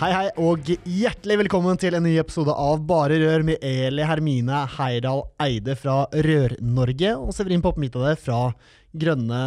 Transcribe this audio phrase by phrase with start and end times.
[0.00, 4.62] Hei, hei, og hjertelig velkommen til en ny episode av Bare Rør med Eli Hermine
[4.78, 8.38] Heidal Eide fra Rør-Norge og Severin Midtade fra
[8.96, 9.42] Grønne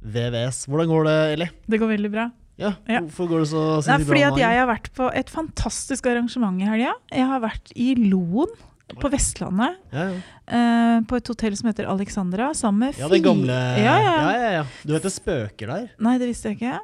[0.00, 0.62] VVS.
[0.72, 1.50] Hvordan går det, Eli?
[1.68, 2.24] Det går veldig bra.
[2.56, 2.72] Ja.
[2.88, 4.08] Hvorfor går det så Det er bra?
[4.14, 6.96] fordi at jeg har vært på et fantastisk arrangement i helga.
[7.12, 8.56] Jeg har vært i Loen
[8.98, 10.20] på Vestlandet, ja, ja.
[10.56, 14.62] eh, på et hotell som heter Alexandra, sammen med ja, det gamle Ja, ja.
[14.82, 15.88] Du vet det spøker der?
[16.02, 16.78] Nei, det visste jeg ikke.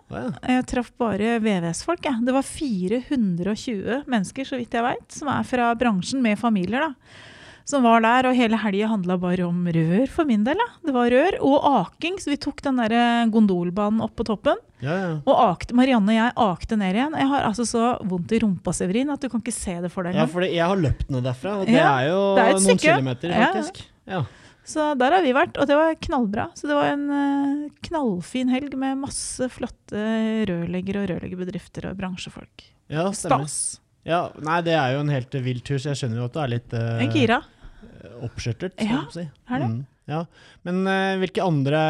[0.46, 2.10] Jeg traff bare VVS-folk.
[2.26, 6.90] Det var 420 mennesker, så vidt jeg veit, som er fra bransjen, med familier.
[6.90, 7.32] da.
[7.66, 10.60] Som var der, og hele helga handla bare om rør for min del.
[10.60, 10.66] da.
[10.86, 14.60] Det var rør og aking, så vi tok den der eh, gondolbanen opp på toppen.
[14.84, 15.10] Ja, ja.
[15.24, 17.16] Og akte, Marianne og jeg akte ned igjen.
[17.18, 20.06] Jeg har altså så vondt i rumpa, Severin, at du kan ikke se det for
[20.06, 20.14] deg.
[20.14, 23.34] ja, for jeg har løpt ned derfra, og det er jo det er noen kilometer,
[23.34, 23.80] faktisk.
[24.06, 24.20] Ja.
[24.66, 26.48] Så der har vi vært, og det var knallbra.
[26.58, 30.06] Så det var en eh, knallfin helg med masse flotte
[30.50, 32.66] rørleggere og rørleggerbedrifter og bransjefolk.
[32.90, 33.46] Ja, stemmer.
[33.50, 33.80] Stas.
[34.06, 36.40] Ja, nei, det er jo en helt vill tur, så jeg skjønner jo at du
[36.44, 37.40] er litt uh, En er gira.
[38.26, 38.80] Oppskjørtet.
[38.80, 39.44] Ja, skal jeg si.
[39.50, 39.68] er det.
[39.72, 40.20] Mm, ja.
[40.66, 41.80] Men uh, hvilke andre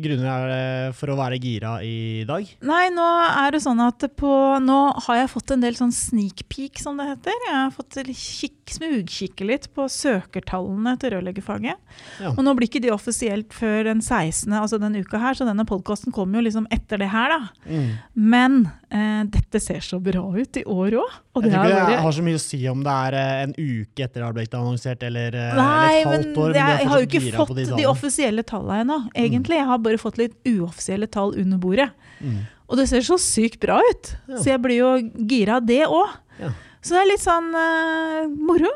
[0.00, 2.48] grunner er det for å være gira i dag?
[2.64, 4.32] Nei, nå er det sånn at på,
[4.64, 7.36] nå har jeg fått en del sånn sneak peek, som det heter.
[7.48, 12.00] Jeg har fått kikk, smugkikke litt på søkertallene til rørleggerfaget.
[12.24, 12.32] Ja.
[12.32, 15.68] Og nå blir ikke de offisielt før den 16., altså den uka her, så denne
[15.68, 17.68] podkasten kommer jo liksom etter det her, da.
[17.68, 17.92] Mm.
[18.36, 21.20] Men uh, dette ser så bra ut i år òg.
[21.34, 23.54] Jeg det tror ikke det har så mye å si om det er eh, en
[23.58, 26.52] uke etter det har blitt annonsert, eller, eh, Nei, eller et halvt år.
[26.54, 29.58] jeg, du er jeg har jo ikke fått de, de, offisielle tallene ennå, egentlig.
[29.58, 31.88] Jeg har bare fått litt uoffisielle tall under bordet.
[32.20, 32.38] Mm.
[32.70, 34.14] Og det ser så sykt bra ut.
[34.28, 34.38] Ja.
[34.38, 34.92] Så jeg blir jo
[35.26, 36.14] gira av det òg.
[36.38, 36.54] Ja.
[36.84, 38.70] Så det er litt sånn uh, moro.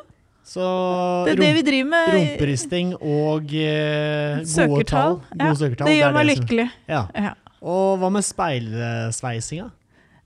[0.48, 0.64] Så
[1.28, 2.12] Det er det vi driver med.
[2.16, 4.84] rumperisting og gode Søkertall.
[4.88, 5.18] tall.
[5.30, 5.86] Gode Ja, søkertall.
[5.86, 6.68] det gjør det meg som- lykkelig.
[7.58, 9.70] Og hva med speilsveisinga?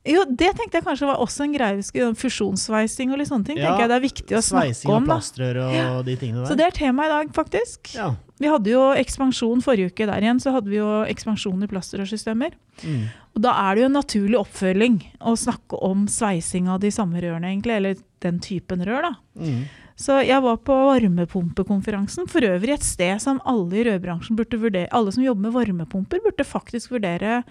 [0.03, 1.77] Jo, det tenkte jeg kanskje var også en greie.
[1.79, 3.61] vi skulle Fusjonssveising og litt sånne ting.
[3.61, 5.07] Ja, tenker jeg det er viktig å snakke om.
[5.07, 5.15] da.
[5.15, 6.49] plastrør og de tingene der.
[6.51, 7.95] Så det er tema i dag, faktisk.
[7.95, 8.13] ja.
[8.43, 12.57] Vi hadde jo ekspansjon forrige uke der igjen, så hadde vi jo ekspansjon i plastrørsystemer.
[12.83, 13.05] Mm.
[13.37, 14.97] Og da er det jo en naturlig oppfølging
[15.31, 17.77] å snakke om sveising av de samme rørene, egentlig.
[17.79, 19.13] Eller den typen rør, da.
[19.39, 19.63] Mm.
[20.03, 24.91] Så jeg var på varmepumpekonferansen, for øvrig et sted som alle i rørbransjen burde vurdere,
[24.91, 27.43] alle som jobber med varmepumper, burde faktisk vurdere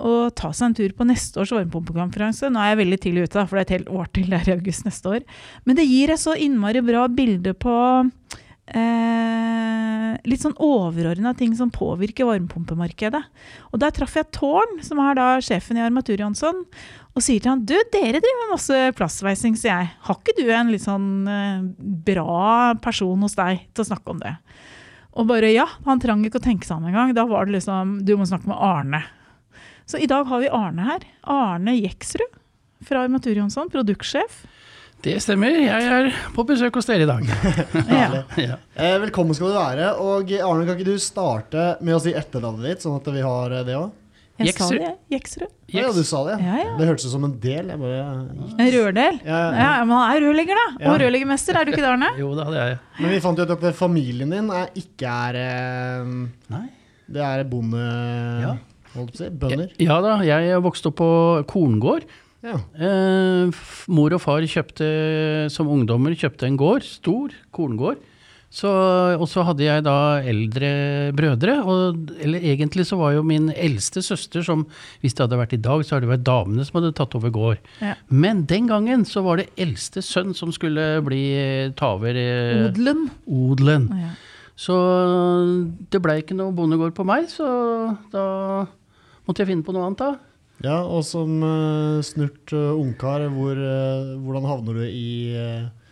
[0.00, 2.50] å ta seg en tur på neste års varmepumpekonferanse.
[2.50, 4.50] Nå er jeg veldig tidlig ute, for det er et helt år til det er
[4.50, 5.26] i august neste år.
[5.68, 7.74] Men det gir et så innmari bra bilde på
[8.74, 13.22] eh, litt sånn overordna ting som påvirker varmepumpemarkedet.
[13.70, 16.64] Og der traff jeg Tårn, som er da sjefen i Armatur Jonsson,
[17.10, 19.94] og sier til han du, dere driver med masse plastveising, sier jeg.
[20.06, 21.62] Har ikke du en litt sånn eh,
[22.10, 24.36] bra person hos deg til å snakke om det?
[25.18, 27.10] Og bare ja, han trang ikke å tenke seg om engang.
[27.16, 29.02] Da var det liksom du må snakke med Arne.
[29.90, 31.04] Så i dag har vi Arne her.
[31.26, 32.36] Arne Jeksrud
[32.86, 34.44] fra Armatur Jonsson, produktsjef.
[35.02, 37.24] Det stemmer, jeg er på besøk hos dere i dag.
[37.90, 38.20] Ja.
[38.38, 38.58] Ja.
[38.76, 39.88] Eh, velkommen skal du være.
[39.98, 43.56] Og Arne, kan ikke du starte med å si etternavnet ditt, sånn at vi har
[43.56, 43.90] eh, det òg?
[44.38, 44.78] Jeg sa Jeksrud.
[44.86, 45.50] det, Jeksrud.
[45.74, 46.38] Ja, du sa det.
[46.38, 46.70] Ja, ja.
[46.78, 47.74] Det hørtes ut som en del.
[47.74, 48.00] Jeg bare
[48.62, 49.20] En rørdel.
[49.26, 50.68] ja, Ja, men han er rørlegger, da.
[50.78, 50.94] Ja.
[50.94, 52.14] Og rørleggermester, er du ikke det, Arne?
[52.22, 52.80] Jo det er jeg.
[53.02, 56.18] Men vi fant jo ut at familien din er, ikke er eh,
[56.54, 56.66] Nei.
[57.10, 57.86] Det er bonde...
[58.46, 58.58] Ja.
[58.94, 59.30] Holdt på å si.
[59.42, 59.72] Bønder.
[59.82, 61.10] Ja da, jeg vokste opp på
[61.50, 62.06] korngård.
[62.40, 62.56] Ja.
[62.80, 63.58] Eh,
[63.92, 64.86] mor og far kjøpte
[65.52, 68.00] som ungdommer kjøpte en gård, stor korngård.
[68.50, 68.66] Så,
[69.14, 69.92] og så hadde jeg da
[70.26, 70.70] eldre
[71.14, 74.64] brødre, og, eller egentlig så var jo min eldste søster som,
[75.04, 77.30] hvis det hadde vært i dag, så hadde det vært damene som hadde tatt over
[77.30, 77.60] gård.
[77.78, 77.92] Ja.
[78.10, 81.22] Men den gangen så var det eldste sønn som skulle bli,
[81.78, 83.06] ta over eh, Odelen.
[83.30, 83.86] odelen.
[84.02, 84.10] Ja.
[84.58, 84.74] Så
[85.94, 87.46] det blei ikke noe bondegård på meg, så
[88.10, 88.24] da
[89.30, 90.10] måtte jeg finne på noe annet, da.
[90.60, 95.08] Ja, og som uh, snurt uh, ungkar, hvor, uh, hvordan havner du i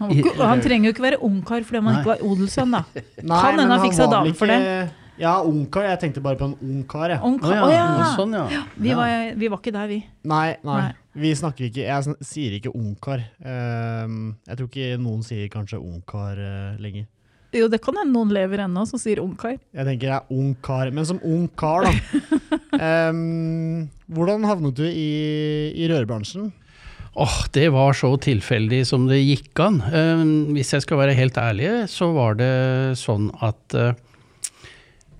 [0.02, 0.12] Han,
[0.42, 2.02] han trenger jo ikke være ungkar fordi man Nei.
[2.02, 2.82] ikke var odelsønn, da.
[3.30, 4.60] Nei, Kan hende han fikk seg dame for det.
[5.18, 5.88] Ja, ungkar.
[5.88, 7.18] Jeg tenkte bare på en ungkar, jeg.
[7.26, 7.74] Ungkar, Å ja.
[7.74, 8.10] ja, ja.
[8.14, 8.62] Sånn, ja.
[8.78, 9.98] Vi, var, vi var ikke der, vi.
[10.30, 10.80] Nei, nei.
[10.84, 10.96] Nei.
[11.18, 13.24] Vi snakker ikke Jeg sn sier ikke ungkar.
[13.42, 17.08] Ehm, jeg tror ikke noen sier kanskje ungkar uh, lenger.
[17.56, 19.56] Jo, det kan hende noen lever ennå som sier ungkar.
[19.72, 20.90] Jeg tenker jeg er ungkar.
[20.92, 21.92] Men som ungkar, da.
[23.12, 26.50] um, hvordan havnet du i, i rørbransjen?
[27.18, 29.80] Åh, det var så tilfeldig som det gikk an.
[29.88, 30.20] Eh,
[30.54, 32.52] hvis jeg skal være helt ærlig, så var det
[33.00, 33.96] sånn at uh,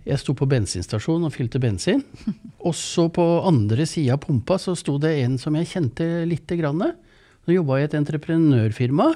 [0.09, 2.05] jeg sto på bensinstasjonen og fylte bensin.
[2.69, 6.61] Og så på andre sida av pumpa så sto det en som jeg kjente lite
[6.61, 6.85] grann.
[7.47, 9.13] Så jobba i et entreprenørfirma.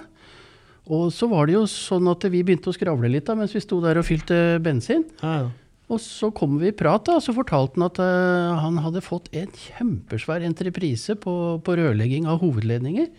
[0.90, 3.62] Og så var det jo sånn at vi begynte å skravle litt da, mens vi
[3.62, 5.04] sto der og fylte bensin.
[5.22, 5.50] Ja, ja.
[5.92, 9.02] Og så kom vi i prat, da, og så fortalte han at uh, han hadde
[9.04, 13.10] fått en kjempesvær entreprise på, på rørlegging av hovedledninger.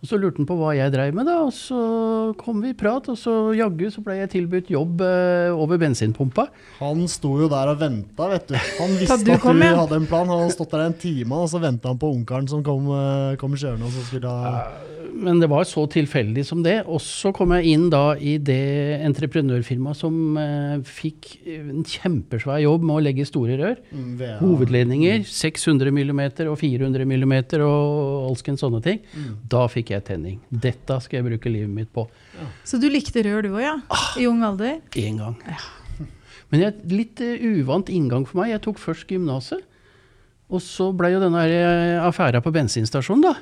[0.00, 1.78] Og Så lurte han på hva jeg dreiv med, da, og så
[2.40, 3.10] kom vi i prat.
[3.12, 6.46] Og så jaggu så ble jeg tilbudt jobb eh, over bensinpumpa.
[6.78, 8.56] Han sto jo der og venta, vet du.
[8.80, 10.24] Han visste du at du hadde en plan.
[10.30, 13.36] Han hadde stått der en time, og så venta han på onkelen som kom, eh,
[13.40, 13.90] kom kjørende.
[13.90, 14.54] og så skulle ha...
[15.20, 16.78] Men det var så tilfeldig som det.
[16.88, 22.86] Og så kom jeg inn da i det entreprenørfirmaet som eh, fikk en kjempesvær jobb
[22.86, 23.76] med å legge store rør.
[23.90, 24.40] Mm, Hovedledninger.
[24.40, 29.02] Hovedledninger, 600 mm og 400 mm og alskens sånne ting.
[29.50, 30.38] Da fikk jeg tenning.
[30.50, 32.06] Dette skal jeg bruke livet mitt på.
[32.66, 33.76] Så du likte rør du òg, ja?
[34.20, 34.80] I ung alder?
[34.98, 35.36] Én gang.
[36.50, 38.52] Men jeg, litt eh, uvant inngang for meg.
[38.54, 39.66] Jeg tok først gymnaset.
[40.50, 43.34] Og så ble jo denne her, eh, affæra på bensinstasjonen, da.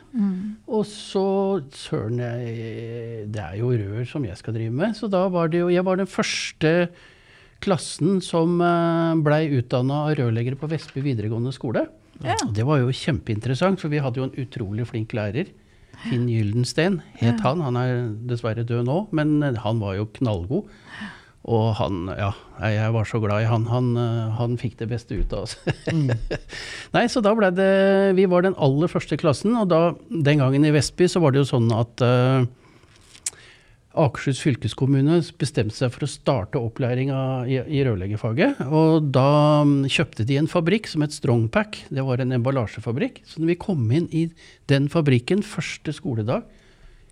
[0.68, 1.24] Og så
[1.72, 4.96] Søren, jeg, det er jo rør som jeg skal drive med.
[4.98, 6.90] Så da var det jo Jeg var den første
[7.64, 11.88] klassen som uh, blei utdanna rørleggere på Vestby videregående skole.
[12.22, 12.36] Ja.
[12.54, 15.50] Det var jo kjempeinteressant, for vi hadde jo en utrolig flink lærer.
[16.06, 17.62] Finn Gyldensten het han.
[17.64, 17.94] Han er
[18.30, 20.68] dessverre død nå, men eh, han var jo knallgod.
[21.48, 23.64] Og han, ja, jeg var så glad i han.
[23.70, 25.56] Han, eh, han fikk det beste ut av oss.
[26.94, 27.72] Nei, så da ble det
[28.18, 31.44] Vi var den aller første klassen, og da, den gangen i Vestby så var det
[31.44, 32.48] jo sånn at eh,
[33.98, 37.18] Akershus fylkeskommune bestemte seg for å starte opplæringa
[37.50, 38.62] i, i rørleggerfaget.
[38.68, 41.80] Og da mm, kjøpte de en fabrikk som het Strongpack.
[41.90, 43.22] Det var en emballasjefabrikk.
[43.26, 44.28] Så når vi kom inn i
[44.70, 46.46] den fabrikken første skoledag,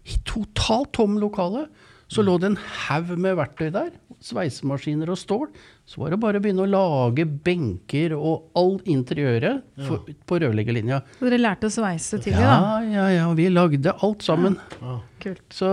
[0.06, 1.66] i totalt tom lokale,
[2.06, 3.88] så lå det en haug med verktøy der.
[4.23, 5.49] Sveisemaskiner og stål.
[5.87, 11.00] Så var det bare å begynne å lage benker og all interiøret for, på rørleggerlinja.
[11.19, 12.61] Så dere lærte å sveise tidlig, da?
[12.87, 13.26] Ja, ja, ja.
[13.38, 14.55] Vi lagde alt sammen.
[14.79, 15.00] Ja.
[15.26, 15.43] Kult.
[15.50, 15.73] Så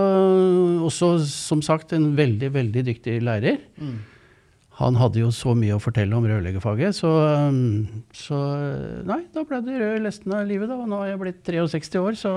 [0.88, 3.62] også, som sagt, en veldig, veldig dyktig lærer.
[4.80, 7.10] Han hadde jo så mye å fortelle om rørleggerfaget, så,
[8.10, 8.38] så
[9.06, 10.80] Nei, da ble det rød resten av livet, da.
[10.82, 12.32] Og nå er jeg blitt 63 år, så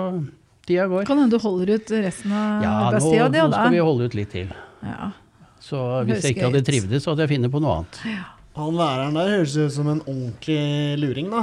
[0.68, 1.06] tida går.
[1.10, 4.18] Kan hende du holder ut resten av Ja, arbeidstida di, nå skal vi holde ut
[4.20, 4.52] litt til.
[4.84, 5.12] ja.
[5.68, 7.98] Så hvis jeg ikke hadde trivdes, så hadde jeg funnet på noe annet.
[8.58, 10.60] Han læreren der høres ut som en ordentlig
[11.02, 11.42] luring, da.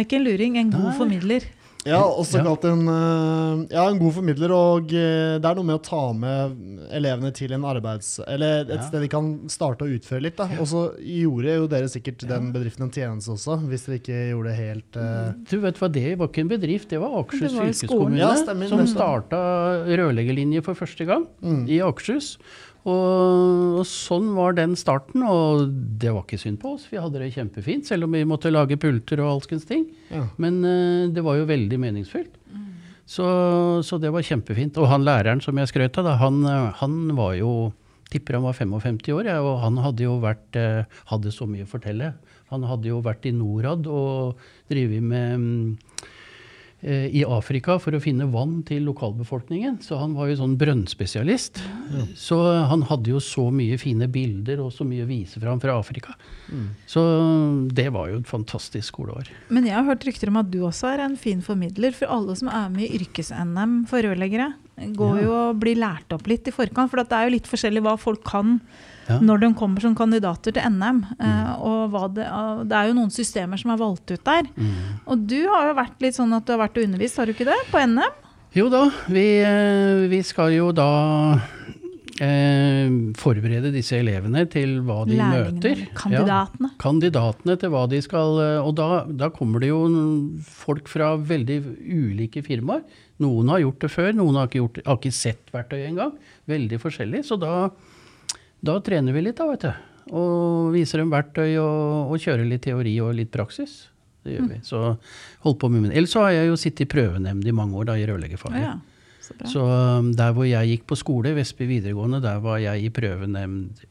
[0.00, 0.94] Ikke en luring, en god Nei.
[0.96, 1.44] formidler.
[1.86, 5.78] Ja, også kalt en, eh, ja, en god formidler, og eh, det er noe med
[5.78, 8.16] å ta med elevene til en arbeids...
[8.26, 8.82] Eller et Ja.
[8.88, 10.36] sted de kan starte å utføre litt.
[10.36, 10.48] Da.
[10.60, 14.50] Og så gjorde jo dere sikkert den bedriften en tjeneste også, hvis dere ikke gjorde
[14.52, 15.32] det helt uh...
[15.48, 18.82] Du vet hva, Det var ikke en bedrift, det var Akershus fylkeskommune Ja, stemmer, som
[18.90, 19.40] starta
[19.86, 21.66] rørleggerlinje for første gang Mm.
[21.70, 22.36] i Akershus.
[22.86, 25.66] Og, og sånn var den starten, og
[25.98, 26.86] det var ikke synd på oss.
[26.86, 29.88] Vi hadde det kjempefint, selv om vi måtte lage pulter og alskens ting.
[30.12, 30.28] ja.
[30.38, 32.38] Men uh, det var jo veldig meningsfylt.
[33.06, 33.26] Så,
[33.86, 34.78] så det var kjempefint.
[34.82, 37.50] Og han læreren som jeg skrøt av, da, han, eh, han var jo
[38.06, 41.64] Tipper han var 55 år, ja, og han hadde jo vært eh, Hadde så mye
[41.66, 42.12] å fortelle.
[42.52, 45.72] Han hadde jo vært i Norad og drevet med mm,
[46.84, 49.78] i Afrika for å finne vann til lokalbefolkningen.
[49.82, 51.58] Så han var jo sånn brønnspesialist.
[52.14, 52.36] Så
[52.70, 56.12] han hadde jo så mye fine bilder og så mye å vise fram fra Afrika.
[56.86, 57.02] Så
[57.74, 59.30] det var jo et fantastisk skoleår.
[59.48, 61.96] Men jeg har hørt rykter om at du også er en fin formidler.
[61.96, 65.22] For alle som er med i yrkes-NM for rørleggere, går Ja.
[65.24, 66.90] jo og blir lært opp litt i forkant.
[66.92, 68.60] For det er jo litt forskjellig hva folk kan
[69.06, 69.18] Ja.
[69.22, 71.02] når de kommer som kandidater til NM.
[71.20, 71.50] Mm.
[71.62, 72.26] og hva det,
[72.70, 74.48] det er jo noen systemer som er valgt ut der.
[74.56, 74.72] Mm.
[75.06, 77.36] Og du har jo vært litt sånn at du har vært og undervist, har du
[77.36, 77.58] ikke det?
[77.70, 78.22] På NM?
[78.56, 80.88] Jo da, vi, eh, vi skal jo da
[82.24, 82.88] eh,
[83.20, 85.82] forberede disse elevene til hva de Læringene, møter.
[85.98, 86.70] kandidatene.
[86.72, 89.82] Ja, kandidatene til hva de skal eh, Og da, da kommer det jo
[90.46, 92.86] folk fra veldig ulike firmaer.
[93.22, 96.16] Noen har gjort det før, noen har ikke, gjort, har ikke sett verktøyet engang.
[96.48, 97.22] Veldig forskjellig.
[97.28, 97.68] Så da,
[98.64, 99.72] da trener vi litt, da, vet du.
[100.16, 103.88] Og viser dem verktøy og, og kjører litt teori og litt praksis.
[104.26, 104.58] Det gjør vi.
[104.66, 104.80] Så
[105.44, 105.92] holdt på med min.
[105.94, 108.62] Ellers så har jeg jo sittet i prøvenemnd i mange år da, i rørleggerfaget.
[108.62, 108.74] Ja,
[109.22, 109.34] så.
[109.50, 113.82] Så um, der hvor jeg gikk på skole, Vestby videregående, der var jeg i prøvenemnd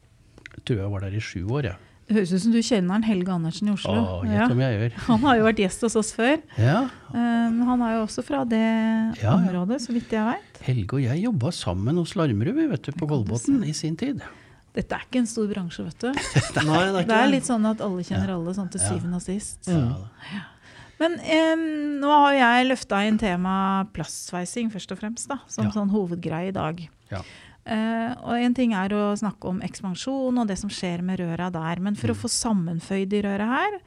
[0.66, 1.76] tror jeg var der i sju år, jeg.
[2.06, 3.92] Det høres ut som du kjenner en Helge Andersen i Oslo.
[3.98, 4.46] Å, gjett Ja.
[4.54, 4.92] om jeg gjør.
[5.10, 6.40] Han har jo vært gjest hos oss før.
[6.60, 9.30] Ja, Um, han er jo også fra det Ja, ja.
[9.38, 10.58] området, så vidt jeg veit.
[10.66, 14.20] Helge og jeg jobba sammen hos Larmerud vet du, på Kolbotn i sin tid.
[14.76, 16.10] Dette er ikke en stor bransje, vet du.
[16.68, 18.90] Nei, det er Det er litt sånn at alle kjenner alle, sånn til Ja.
[18.92, 19.70] syvende og sist.
[19.72, 19.88] Mm.
[20.34, 20.42] Ja,
[21.00, 21.54] Men eh,
[22.00, 23.54] nå har jeg løfta inn tema
[23.96, 25.72] plastsveising først og fremst, da, som Ja.
[25.74, 26.84] sånn hovedgreie i dag.
[27.10, 27.22] Ja.
[27.66, 31.50] Eh, og en ting er å snakke om ekspansjon og det som skjer med røra
[31.50, 31.80] der.
[31.80, 33.80] Men for å få sammenføyd de røra her,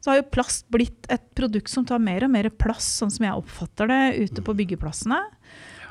[0.00, 3.24] så har jo plast blitt et produkt som tar mer og mer plass, sånn som
[3.24, 5.18] jeg oppfatter det, ute på byggeplassene.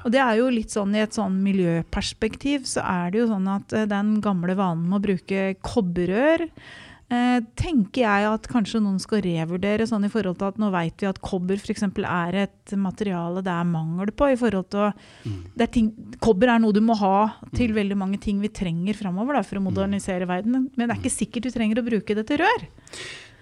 [0.03, 3.51] Og det er jo litt sånn i et sånn miljøperspektiv, så er det jo sånn
[3.51, 8.99] at eh, den gamle vanen med å bruke kobberrør eh, tenker jeg at kanskje noen
[9.01, 11.85] skal revurdere sånn i forhold til at nå vet vi at kobber f.eks.
[11.87, 14.31] er et materiale det er mangel på.
[14.33, 15.91] i forhold til det er ting,
[16.23, 17.17] Kobber er noe du må ha
[17.55, 20.69] til veldig mange ting vi trenger framover for å modernisere verden.
[20.75, 22.67] Men det er ikke sikkert du trenger å bruke det til rør.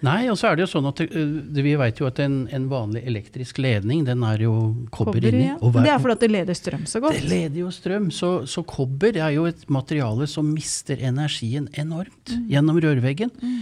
[0.01, 1.09] Nei, og så er det jo sånn at det,
[1.53, 4.53] det- vi vet jo at en, en vanlig elektrisk ledning, den er jo
[4.89, 5.45] kobber, inni.
[5.51, 5.57] ja.
[5.61, 7.19] det er fordi at det leder strøm så godt.
[7.19, 12.33] Det leder jo strøm, så, så kobber er jo et materiale som mister energien enormt
[12.33, 12.47] Mm.
[12.49, 13.31] gjennom rørveggen.
[13.41, 13.61] Mm.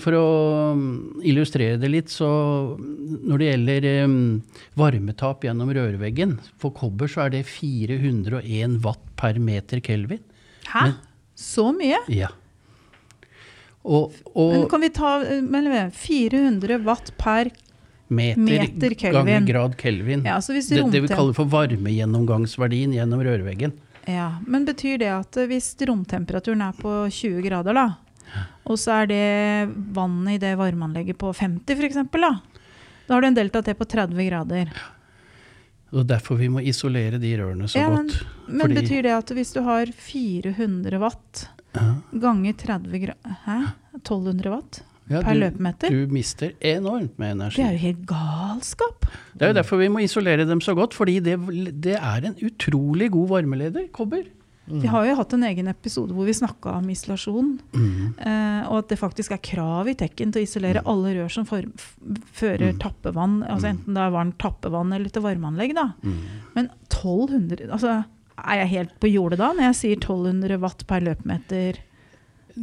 [0.00, 2.26] for å mm, illustrere det litt, så
[2.78, 4.14] når det gjelder em,
[4.78, 10.22] varmetap gjennom rørveggen, for kobber så er det 401 watt per meter kelvin.
[10.66, 10.84] Hæ?
[10.86, 10.94] Men-
[11.40, 11.96] Så mye?
[12.08, 12.28] Ja.
[13.82, 17.50] Og, Men kan vi ta eh, 400 watt per
[18.10, 19.24] meter, meter kelvin.
[19.24, 20.24] ganger grad kelvin.
[20.26, 23.72] Ja, det, det vi kaller for varmegjennomgangsverdien gjennom rørveggen.
[24.08, 27.88] Ja, Men betyr det at eh, hvis romtemperaturen er på 20 grader, da,
[28.68, 29.24] og så er det
[29.96, 32.32] vannet i det varmeanlegget på 50 f.eks., da,
[33.06, 34.72] da har du en delta T på 30 grader.
[35.90, 38.26] Og derfor vi må isolere de rørene så Ja, men, godt.
[38.46, 41.48] men betyr det at hvis du har 400 watt.
[42.20, 43.58] Ganger 30 grader Hæ?
[44.00, 45.90] 1200 watt Ja, per du, løpemeter?
[45.90, 47.56] Du mister enormt med energi.
[47.58, 49.06] Det er jo helt galskap.
[49.34, 51.34] Det er jo derfor vi må isolere dem så godt, fordi det,
[51.82, 54.22] det er en utrolig god varmeleder, kobber.
[54.70, 57.56] Vi har jo hatt en egen episode hvor vi snakka om isolasjon.
[57.74, 58.14] Mm.
[58.22, 61.48] Eh, og at det faktisk er krav i Tekken til å isolere alle rør som
[61.48, 61.66] for,
[62.38, 62.78] fører Mm.
[62.78, 65.74] tappevann, altså enten det er varmt tappevann eller til varmeanlegg.
[65.74, 65.88] da.
[66.06, 66.22] Mm.
[66.54, 68.04] Men 1200 altså,
[68.44, 71.78] Er jeg helt på jordet da når jeg sier 1200 watt per løpmeter?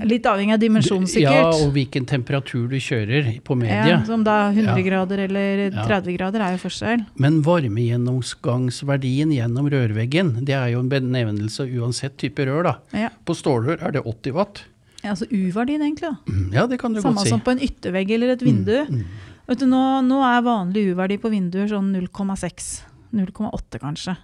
[0.04, 1.32] Litt avhengig av dimensjonen, sikkert.
[1.34, 4.84] Ja, og hvilken temperatur du kjører på Ja, som da 100 Ja.
[4.84, 5.86] grader eller Ja.
[5.88, 7.06] 30 grader er jo forskjell.
[7.18, 12.64] Men varmegjennomgangsverdien gjennom rørveggen, det er jo en benevnelse uansett type rør.
[12.64, 12.76] da.
[12.94, 13.10] Ja.
[13.26, 14.64] På stålrør er det 80 watt.
[15.04, 16.02] Ja, altså U-verdien, egentlig.
[16.02, 16.18] da.
[16.28, 17.30] Mm, Ja, det kan du Samme godt si.
[17.30, 18.86] Samme som på en yttervegg eller et vindu.
[18.88, 19.06] Mm, mm.
[19.48, 22.82] Vet du, nå, nå er vanlig U-verdi på vinduer sånn 0,6.
[23.14, 24.18] 0,8 kanskje.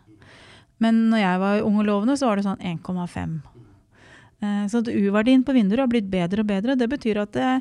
[0.84, 3.40] Men når jeg var ung og lovende, så var det sånn 1,5.
[4.44, 6.76] Eh, Så U-verdien på vinduer har blitt bedre og bedre.
[6.80, 7.52] Det betyr at det,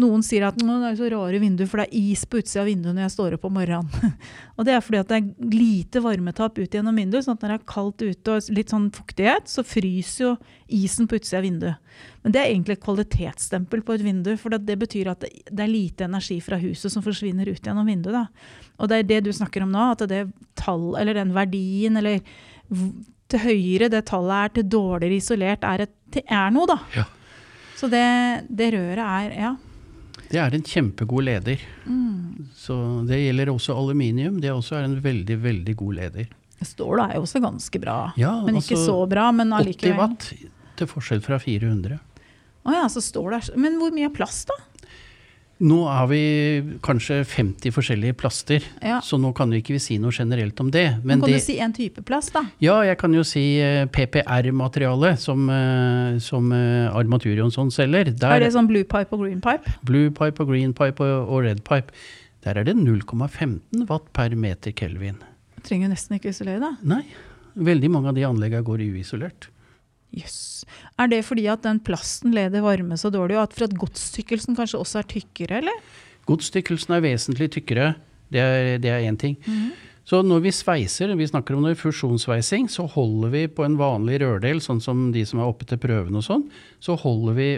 [0.00, 2.66] noen sier at det er så rare vinduer, for det er is på utsida av
[2.66, 4.14] vinduet når jeg står opp om morgenen.
[4.56, 7.26] og det er fordi at det er lite varmetap ut gjennom vinduet.
[7.26, 10.32] sånn at når det er kaldt ute og litt sånn fuktighet, så fryser jo
[10.80, 11.94] isen på utsida av vinduet.
[12.24, 15.30] Men det er egentlig et kvalitetsstempel på et vindu, for det, det betyr at det,
[15.50, 18.16] det er lite energi fra huset som forsvinner ut gjennom vinduet.
[18.18, 18.72] Da.
[18.82, 20.24] Og det er det du snakker om nå, at det
[20.58, 22.18] tall, eller den verdien, eller
[23.30, 26.80] til høyere det tallet er, til dårligere isolert, er, et, er noe, da.
[26.96, 27.06] Ja.
[27.78, 28.08] Så det,
[28.50, 29.54] det røret er Ja.
[30.30, 31.60] Det er en kjempegod leder.
[31.84, 32.48] Mm.
[32.56, 32.76] Så
[33.08, 34.40] Det gjelder også aluminium.
[34.40, 36.32] Det også er en veldig, veldig god leder.
[36.64, 37.98] Stål er jo også ganske bra.
[38.16, 39.28] Ja, men ikke altså, så bra.
[39.36, 40.28] Men 80 watt
[40.78, 41.98] til forskjell fra 400.
[42.64, 44.56] Å ja, så stål er Men hvor mye er plass, da?
[45.62, 46.18] Nå har vi
[46.82, 48.96] kanskje 50 forskjellige plaster, Ja.
[49.00, 50.96] så nå kan vi ikke si noe generelt om det.
[51.04, 52.42] Men Men kan det, du si en type plast, da?
[52.60, 58.10] ja, jeg kan jo si eh, PPR-materiale som, eh, som eh, Armatur Jonsson selger.
[58.18, 59.76] Der, Er det sånn blue pipe og green pipe?
[59.86, 61.92] Blue pipe og green pipe og, og red pipe.
[62.44, 65.16] Der er det 0,15 watt per meter kelvin.
[65.62, 66.74] Trenger jo nesten ikke isolere, da.
[66.82, 67.04] Nei,
[67.56, 69.48] veldig mange av de anleggene går uisolert.
[70.14, 70.64] Jøss.
[71.00, 74.58] Er det fordi at den plasten leder varme så dårlig, og at for at godstykkelsen
[74.58, 75.80] kanskje også er tykkere, eller?
[76.28, 77.94] Godstykkelsen er vesentlig tykkere.
[78.32, 79.36] Det er, én ting.
[79.44, 79.74] Mm ting.
[80.04, 84.60] Så når vi sveiser, vi snakker om fusjonssveising, så holder vi på en vanlig rørdel,
[84.60, 86.44] sånn som de som er oppe til prøven og sånn,
[86.84, 87.48] så holder vi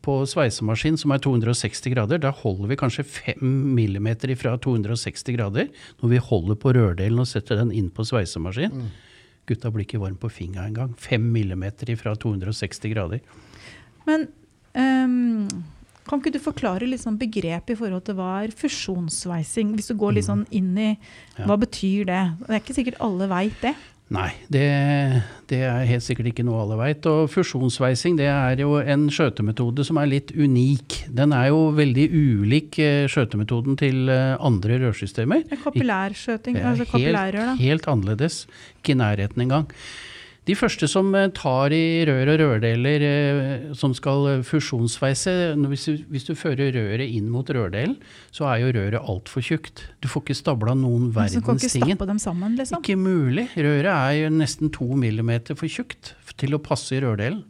[0.00, 3.44] på sveisemaskin som er 260 grader, da holder vi kanskje 5
[3.76, 5.68] millimeter ifra 260 grader
[6.00, 8.88] når vi holder på rørdelen og setter den inn på sveisemaskin.
[9.50, 10.94] Gutta blir ikke varm på fingra engang.
[10.98, 13.22] 5 millimeter fra 260 grader.
[14.06, 14.28] Men
[14.74, 15.48] um,
[16.06, 19.74] kan ikke du forklare litt sånn begrep i forhold til hva er fusjonssveising?
[19.78, 20.90] Hvis du går litt sånn inn i
[21.38, 22.22] hva betyr det?
[22.42, 23.74] Det er ikke sikkert alle veit det.
[24.12, 24.66] Nei, det,
[25.48, 27.06] det er helt sikkert ikke noe alle veit.
[27.08, 30.98] Og fusjonssveising det er jo en skjøtemetode som er litt unik.
[31.16, 35.46] Den er jo veldig ulik eh, skjøtemetoden til eh, andre rørsystemer.
[35.48, 37.56] Er Kapillærskjøting, altså kapillærrør, da.
[37.56, 38.42] helt, helt annerledes.
[38.82, 39.70] Ikke i nærheten engang.
[40.48, 44.42] De første som eh, tar i rør og rørdeler eh, som skal fusjonssveise
[45.52, 47.94] fusjonsveise hvis hvis du fører røret inn mot rørdelen,
[48.34, 49.84] så er jo røret altfor tjukt.
[50.02, 52.82] Du får ikke stabla noen Så du kan verdens ikke stappe dem sammen, liksom.
[52.82, 53.46] Ikke mulig.
[53.54, 57.42] Røret er jo nesten to millimeter for tjukt til å passe i rørdelen.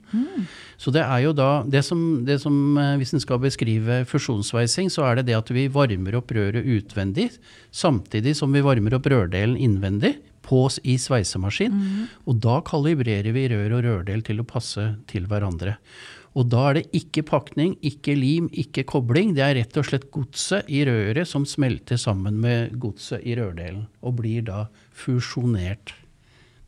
[0.81, 4.91] Så det er jo da det som, det som eh, Hvis en skal beskrive fusjonsveising,
[4.93, 7.31] så er det det at vi varmer opp røret utvendig,
[7.71, 11.77] samtidig som vi varmer opp rørdelen innvendig på, i sveisemaskin.
[12.27, 15.77] Og da kalibrerer vi rør og rørdel til å passe til hverandre.
[16.33, 19.35] Og da er det ikke pakning, ikke lim, ikke kobling.
[19.37, 23.85] Det er rett og slett godset i røret som smelter sammen med godset i rørdelen,
[24.01, 25.93] og blir da fusjonert.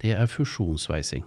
[0.05, 1.25] Det er fusjonsveising.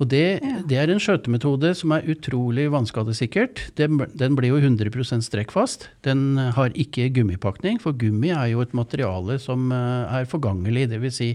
[0.00, 3.66] Og det, det er en skjøtemetode som er utrolig vannskadesikkert.
[3.76, 5.90] Den, den blir jo 100% strekkfast.
[6.06, 10.88] Den har ikke gummipakning, for gummi er jo et materiale som eh, er forgangelig.
[10.94, 11.20] Dvs.
[11.20, 11.34] Si,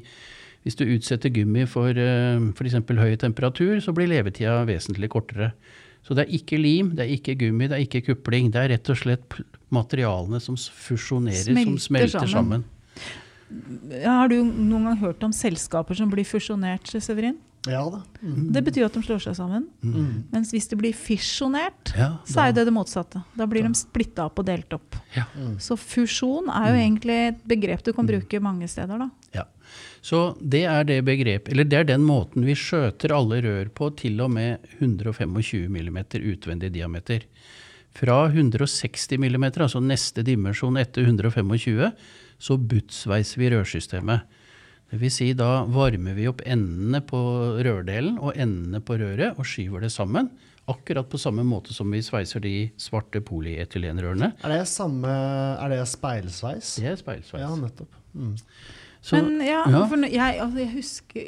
[0.66, 2.80] hvis du utsetter gummi for f.eks.
[2.98, 5.52] høy temperatur, så blir levetida vesentlig kortere.
[6.06, 8.52] Så det er ikke lim, det er ikke gummi, det er ikke kupling.
[8.54, 9.38] Det er rett og slett
[9.74, 12.66] materialene som fusjonerer, fusjonerer, som Smelter smelter sammen.
[12.66, 14.02] sammen.
[14.06, 17.38] Har du noen gang hørt om selskaper som blir fusjonert, Severin?
[17.70, 18.02] Ja da.
[18.22, 18.52] Mm.
[18.54, 19.66] Det betyr at de slår seg sammen.
[19.82, 20.28] Mm.
[20.34, 23.24] Mens hvis det blir fisjonert, Ja, så er jo det det motsatte.
[23.38, 24.98] Da blir de splitta opp og delt opp.
[25.16, 25.26] Ja.
[25.34, 25.58] Mm.
[25.64, 29.10] Så fusjon er jo egentlig et begrep du kan bruke mange steder, da.
[29.36, 29.46] Ja.
[30.06, 33.90] Så det er det begrep, eller det er den måten vi skjøter alle rør på
[33.98, 37.26] til og med 125 mm utvendig diameter.
[37.96, 41.92] Fra 160 mm, altså neste dimensjon etter 125,
[42.38, 44.28] så butsveiser vi rørsystemet.
[44.92, 47.20] Det vil si da varmer vi opp endene på
[47.66, 50.30] rørdelen og endene på røret og skyver det sammen.
[50.70, 54.32] Akkurat på samme måte som vi sveiser de svarte polyetylenrørene.
[54.42, 56.78] Er det samme Er det speilsveis?
[56.82, 57.44] Det er speilsveis.
[57.44, 58.00] Ja, nettopp.
[58.14, 58.34] Mm.
[59.06, 59.84] Så- Men ja, ja.
[59.86, 61.22] For jeg, altså, jeg husker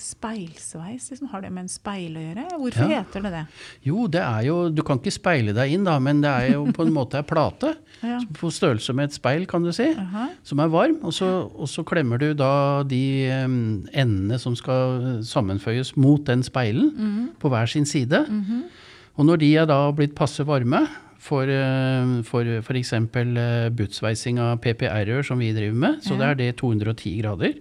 [0.00, 1.10] speilsveis.
[1.10, 2.44] Liksom, har det med en speil å gjøre?
[2.58, 3.02] Hvorfor Ja.
[3.02, 3.42] heter det det?
[3.84, 6.64] Jo, det er jo Du kan ikke speile deg inn, da, men det er jo
[6.72, 7.74] på en måte ei plate.
[8.32, 9.90] På størrelse med et speil, kan du si.
[9.92, 10.28] Aha.
[10.42, 10.96] Som er varm.
[11.04, 13.28] Og så, og så klemmer du da de
[13.92, 17.28] endene som skal sammenføyes mot den speilen, Mhm.
[17.38, 18.24] på hver sin side.
[19.18, 20.88] Og når de er da blitt passe varme
[21.20, 22.94] for, eh, f.eks.
[23.76, 27.60] butsveising av PPR-rør som vi driver med, så det er det 210 grader.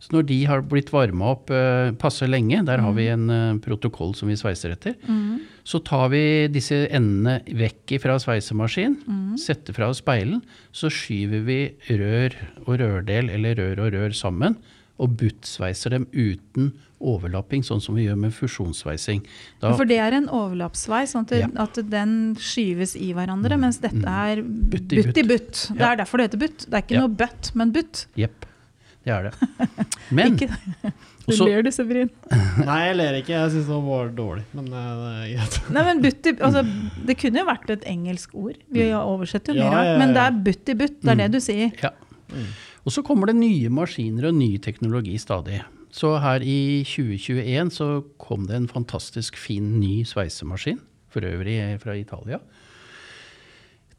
[0.00, 3.58] Så når de har blitt varma opp eh, passe lenge, der har vi en eh,
[3.60, 5.60] protokoll som vi sveiser etter, mm.
[5.68, 6.22] så tar vi
[6.52, 9.36] disse endene vekk fra sveisemaskin, mm.
[9.40, 10.40] setter fra oss speilen,
[10.72, 11.60] så skyver vi
[12.00, 14.56] rør og rørdel eller rør og rør sammen,
[15.00, 19.22] og buttsveiser dem uten overlapping, sånn som vi gjør med fusjonssveising.
[19.62, 21.48] Da, For det er en overlappsveis, sånn at, Ja.
[21.64, 25.62] at den skyves i hverandre, mens dette er Butt butt i i butt.
[25.72, 26.66] Det er derfor det heter butt.
[26.68, 27.06] Det er ikke Ja.
[27.06, 28.04] noe bøtt, men butt.
[28.20, 28.44] Jepp,
[29.06, 29.34] det er det.
[30.12, 30.48] Men Ikke,
[31.24, 32.10] du også, ler du, Severin.
[32.68, 33.32] Nei, jeg ler ikke.
[33.32, 34.44] Jeg syns det var dårlig.
[34.52, 35.58] Men eh, det er greit.
[35.72, 36.62] Nei, men butt i, altså,
[37.06, 38.56] det kunne jo vært et engelsk ord.
[38.70, 39.86] Vi oversetter jo Ja, mye rart.
[39.86, 39.98] ja, ja.
[40.04, 41.00] Men det er butt i butt.
[41.00, 41.24] Det er Mm.
[41.24, 41.72] det du sier.
[41.82, 41.90] Ja.
[42.84, 45.60] Og så kommer det nye maskiner og ny teknologi stadig.
[45.92, 47.88] Så her i 2021 så
[48.22, 50.78] kom det en fantastisk fin ny sveisemaskin,
[51.10, 52.38] for øvrig fra Italia.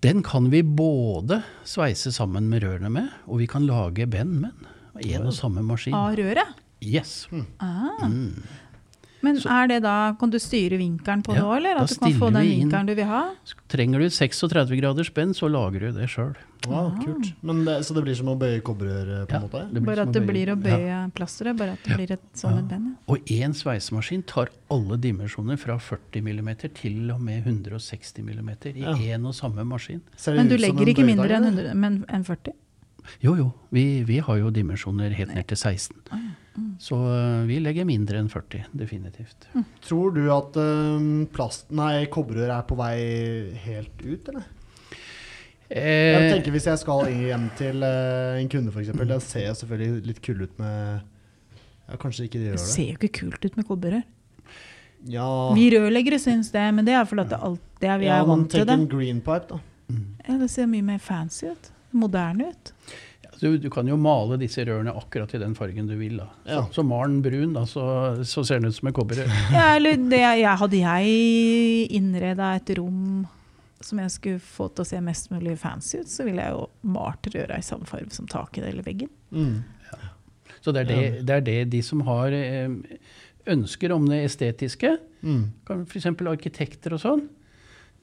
[0.02, 4.56] Den kan vi både sveise sammen med rørene med, og vi kan lage ben med
[4.56, 4.70] den.
[5.14, 5.94] En og samme maskin.
[5.94, 6.58] Av røret.
[6.82, 7.28] Yes.
[7.62, 8.08] Ah.
[8.10, 8.42] Mm.
[9.22, 12.16] Men er det da, kan du styre vinkelen på det òg, eller at du kan
[12.18, 13.20] få den vi vinkelen du vil ha?
[13.72, 16.34] Trenger du et 36 graders spenn, så lager du det sjøl.
[16.70, 17.30] Wow, kult.
[17.42, 19.62] Det, så det blir som å bøye kobberrør, på en måte?
[19.86, 22.92] Bare at det blir å bøye plasteret, bare at det blir et, som et bend.
[22.92, 23.14] ja.
[23.14, 28.86] Og én sveisemaskin tar alle dimensjoner fra 40 mm til og med 160 mm i
[28.86, 28.94] Ja.
[29.18, 30.02] én og samme maskin.
[30.28, 31.72] Men du legger ikke mindre enn eller?
[31.74, 32.54] 100 men enn 40?
[33.26, 33.52] Jo, jo.
[33.74, 35.98] Vi, vi har jo dimensjoner helt ned til 16.
[36.58, 36.72] Mm.
[36.84, 39.46] Så øh, vi legger mindre enn 40, definitivt.
[39.86, 41.70] Tror du at um, plast...
[41.72, 42.98] Nei, kobberrør er på vei
[43.68, 44.50] helt ut, eller?
[45.72, 48.90] Jeg Eh, tenker Hvis jeg skal hjem til eh, en kunde, f.eks.
[48.92, 51.06] Det ser jo selvfølgelig litt kul ut med
[51.88, 52.66] Ja, kanskje ikke de gjør det.
[52.74, 54.04] ser jo ikke kult ut med kobberrør.
[55.10, 58.20] Ja, Vi rørleggere syns det, men det er fordi det, alt, det er vi ja
[58.20, 58.76] er vant til det.
[58.76, 59.62] en green pipe, da.
[60.28, 61.72] Ja, det ser mye mer fancy ut.
[61.96, 62.74] Moderne ut.
[63.42, 66.18] Du, du kan jo male disse rørene akkurat i den fargen du vil.
[66.22, 66.28] da.
[66.46, 66.62] Så, Ja.
[66.78, 67.84] så mal den brun, da, så,
[68.24, 69.30] så ser den ut som en kobberrør.
[69.58, 73.26] Ja, eller det, jeg, hadde jeg innreda et rom
[73.82, 76.68] som jeg skulle få til å se mest mulig fancy ut, så ville jeg jo
[76.94, 79.10] malt røra i samme farge som taket eller veggen.
[79.34, 79.64] Mm.
[80.62, 82.70] Så det er det, det er det de som har eh,
[83.50, 85.52] ønsker om det estetiske, Mm.
[85.86, 86.06] f.eks.
[86.26, 87.20] arkitekter og sånn,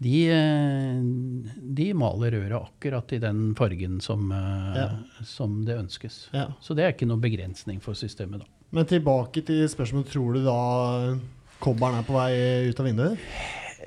[0.01, 1.01] de, eh,
[1.75, 4.89] de maler røret akkurat i den fargen som, eh, Ja.
[5.25, 6.29] som det ønskes.
[6.33, 6.49] Ja.
[6.63, 8.47] Så det er ikke noen begrensning for systemet, da.
[8.71, 10.11] Men tilbake til spørsmålet.
[10.13, 11.19] Tror du da
[11.61, 13.19] kobberen er på vei ut av vinduet?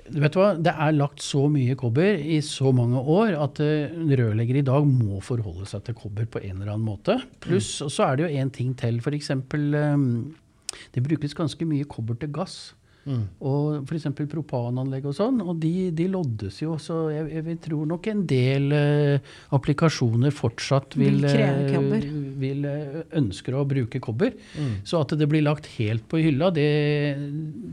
[0.09, 3.89] Du vet hva, Det er lagt så mye kobber i så mange år at uh,
[4.15, 7.21] rørleggere i dag må forholde seg til kobber på en eller annen måte.
[7.41, 7.89] Pluss Mm.
[7.89, 8.97] så er det jo en ting til.
[8.99, 9.27] F.eks.
[10.93, 12.73] Det brukes ganske mye kobber til gass.
[13.05, 13.23] Mm.
[13.49, 14.07] Og f.eks.
[14.29, 16.75] propananlegg og sånn, og de, de loddes jo.
[16.81, 22.05] Så jeg, jeg, tror nok en del uh, applikasjoner fortsatt vil, Vil eh,
[22.41, 24.35] vil uh, ønsker å bruke kobber.
[24.53, 24.73] Mm.
[24.87, 26.69] Så at det blir lagt helt på hylla, det,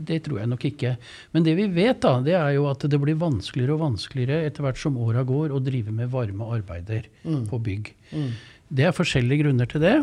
[0.09, 0.95] det tror jeg nok ikke.
[1.35, 4.65] Men det vi vet, da, det er jo at det blir vanskeligere og vanskeligere etter
[4.65, 7.45] hvert som åra går å drive med varme arbeider Mm.
[7.49, 7.93] på bygg.
[8.15, 8.29] Mm.
[8.69, 9.95] Det er forskjellige grunner til det.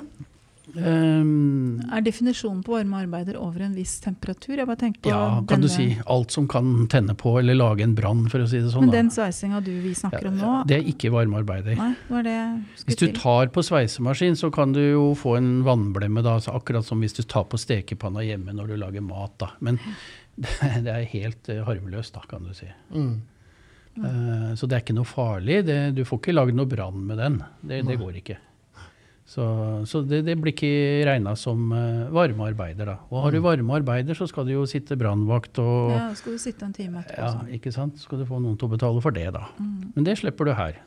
[0.74, 4.56] Um, Er definisjonen på varme arbeider over en viss temperatur?
[4.58, 5.86] Jeg bare tenker på ja, kan du si.
[6.10, 8.88] Alt som kan tenne på eller lage en brann, for å si det sånn.
[8.88, 8.96] Men da.
[8.98, 11.78] den sveisinga du vi snakker om nå, Det er ikke varmearbeider.
[12.82, 16.86] Hvis du tar på sveisemaskin, så kan du jo få en vannblemme, da, så akkurat
[16.86, 19.38] som hvis du tar på stekepanna hjemme når du lager mat.
[19.38, 19.52] Da.
[19.62, 19.78] Men
[20.34, 20.50] det,
[20.82, 22.68] det er helt eh, harmløst, da, kan du si.
[22.90, 23.14] Mm.
[23.96, 25.62] Uh, så det er ikke noe farlig.
[25.70, 27.40] Det, du får ikke lagd noe brann med den.
[27.62, 28.40] Det, det går ikke.
[29.26, 29.44] Så,
[29.90, 30.68] så det, det blir ikke
[31.08, 32.94] regna som uh, varmearbeider, da.
[33.10, 36.62] Og har du varmearbeider, så skal du jo sitte brannvakt og Ja, skal du sitte
[36.68, 37.18] en time etterpå.
[37.24, 37.48] Ja, sånn.
[37.58, 37.98] ikke sant?
[37.98, 39.48] Skal du få noen til å betale for det, da.
[39.58, 39.88] Mm.
[39.96, 40.78] Men det slipper du her.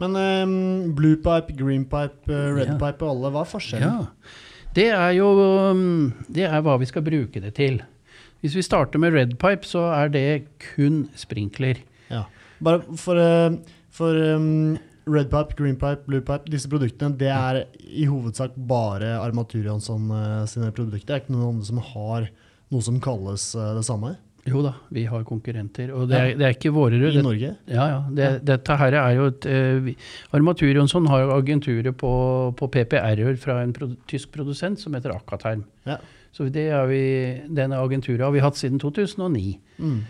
[0.00, 0.54] Men um,
[0.96, 3.10] bluepipe, greenpipe, redpipe pipe, uh, Ja.
[3.10, 3.98] og alle, hva er forskjellen?
[4.00, 4.38] Ja.
[4.72, 5.26] Det er jo
[5.76, 7.82] um, Det er hva vi skal bruke det til.
[8.40, 10.24] Hvis vi starter med redpipe, så er det
[10.72, 11.84] kun sprinkler.
[12.08, 12.24] Ja.
[12.64, 13.60] Bare for, uh,
[13.92, 19.16] for um, red pipe, green pipe, blue pipe, disse produktene, det er i hovedsak bare
[19.18, 21.06] Armatur Jansson uh, sine produkter.
[21.08, 22.28] Det er ikke noen andre som har
[22.72, 24.14] noe som kalles uh, det samme
[24.46, 25.92] Jo da, vi har konkurrenter.
[25.94, 27.52] Og det er, det er ikke våre i Det, Norge.
[27.70, 29.96] ja, ja, det, Dette her er jo et uh, vi-
[30.34, 32.10] Armatur Jonsson har jo agenturet på,
[32.58, 35.62] på PPR-er fra en pro, tysk produsent som heter Akaterm.
[35.86, 35.98] Ja.
[36.32, 37.02] Så det er vi,
[37.54, 39.58] denne agenturet har vi hatt siden 2009.
[39.78, 40.00] Mm.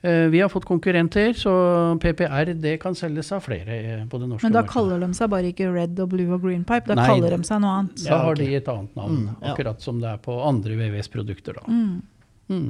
[0.00, 1.50] Eh, vi har fått konkurrenter, så
[1.98, 4.72] PPR det kan selges av flere eh, på det norske Men da markedet.
[4.76, 7.06] kaller de seg bare ikke red og blue og green pipe, da Nei.
[7.10, 8.04] kaller de seg noe annet.
[8.06, 9.54] Da har de et annet navn, Mm, ja.
[9.54, 11.54] akkurat som det er på andre VVS-produkter.
[11.58, 11.62] da.
[11.66, 12.02] Mm.
[12.48, 12.68] Mm.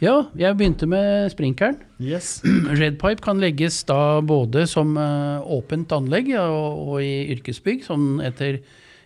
[0.00, 1.78] Ja, jeg begynte med sprinkeren.
[1.98, 2.42] Yes.
[2.80, 8.60] Redpipe kan legges da både som eh, åpent anlegg og, og i yrkesbygg, sånn etter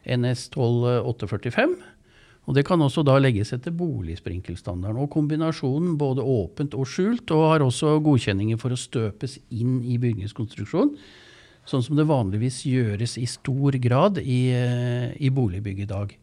[0.06, 1.76] NS 12845.
[2.46, 5.00] Og det kan også da legges etter boligsprinkelstandarden.
[5.02, 9.98] Og kombinasjonen både åpent og skjult, og har også godkjenninger for å støpes inn i
[10.02, 10.94] bygningskonstruksjon.
[11.66, 16.14] Sånn som det vanligvis gjøres i stor grad i, eh, i boligbygg i dag.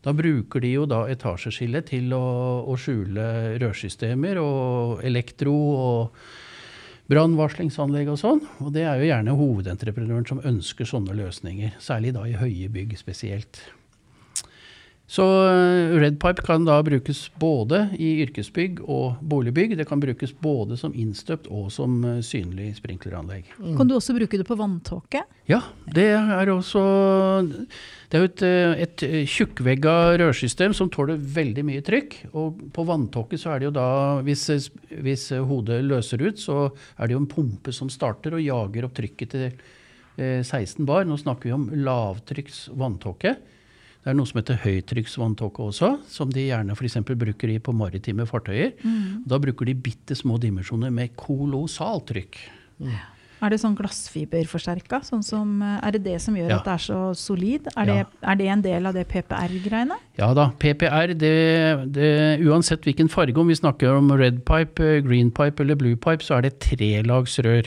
[0.00, 6.22] Da bruker de jo da etasjeskille til å, å skjule rørsystemer og elektro og
[7.12, 8.40] brannvarslingsanlegg og sånn.
[8.64, 11.76] Og det er jo gjerne hovedentreprenøren som ønsker sånne løsninger.
[11.82, 13.60] Særlig da i høye bygg spesielt.
[15.08, 19.72] Så eh, Redpipe kan da brukes både i yrkesbygg og boligbygg.
[19.78, 23.48] Det kan brukes både som innstøpt og som eh, synlig sprinkleranlegg.
[23.78, 25.24] Kan du også bruke det på vanntåke?
[25.48, 25.62] Ja,
[25.96, 26.84] det er også
[27.40, 32.20] Det er jo et, eh, et tjukkvegga rørsystem som tåler veldig mye trykk.
[32.36, 33.90] Og på vanntåke så er det jo da,
[34.28, 34.44] hvis,
[34.92, 36.66] hvis hodet løser ut, så
[36.98, 41.08] er det jo en pumpe som starter og jager opp trykket til eh, 16 bar.
[41.08, 43.38] Nå snakker vi om lavtrykks vanntåke.
[44.04, 46.96] Det er noe som heter høytrykksvanntåke også, som de gjerne f.eks.
[47.04, 48.72] bruker i på maritime fartøyer.
[49.28, 52.38] Da bruker de bitte små dimensjoner med kolossalt trykk.
[53.38, 54.98] Er det sånn glassfiberforsterka?
[55.06, 56.56] Sånn som, eh, er det det som gjør Ja.
[56.58, 57.68] at det er så solid?
[57.76, 59.94] Er, det, er det en del av det PPR-greiene?
[60.18, 65.00] Ja da, PPR, det, det, uansett hvilken farge, om vi snakker om red pipe, eh,
[65.06, 67.66] green pipe eller blue pipe, så er det trelagsrør.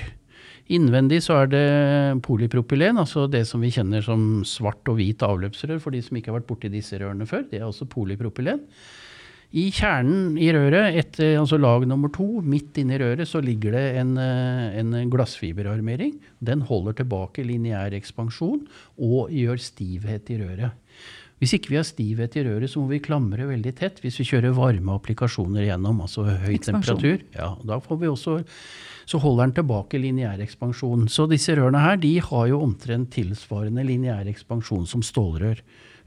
[0.72, 1.68] Innvendig så er det
[2.24, 6.32] polypropylen, altså det som vi kjenner som svart og hvit avløpsrør, for de som ikke
[6.32, 7.44] har vært borti disse rørene før.
[7.50, 8.62] Det er også polypropylen.
[9.52, 13.84] I kjernen i røret, etter, altså lag nummer to, midt inni røret, så ligger det
[14.00, 16.14] en, eh, en glassfiberarmering.
[16.40, 18.64] Den holder tilbake lineær ekspansjon
[18.96, 20.72] og gjør stivhet i røret.
[21.42, 24.28] Hvis ikke vi har stivhet i røret, så må vi klamre veldig tett hvis vi
[24.30, 27.00] kjører varme applikasjoner gjennom, altså høy Expansjon.
[27.02, 27.24] temperatur.
[27.34, 28.36] Ja, da får vi også,
[29.10, 31.08] så holder den tilbake lineær ekspansjon.
[31.10, 35.64] Så disse rørene her de har jo omtrent tilsvarende lineær ekspansjon som stålrør.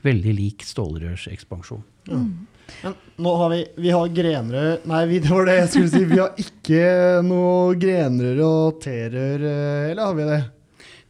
[0.06, 1.82] Veldig lik stålrørsekspansjon.
[2.06, 6.04] Men nå har vi, vi har grenrør Nei, det var det jeg skulle si.
[6.08, 6.84] Vi har ikke
[7.26, 10.42] noe grenrør og T-rør, eh, eller har vi det?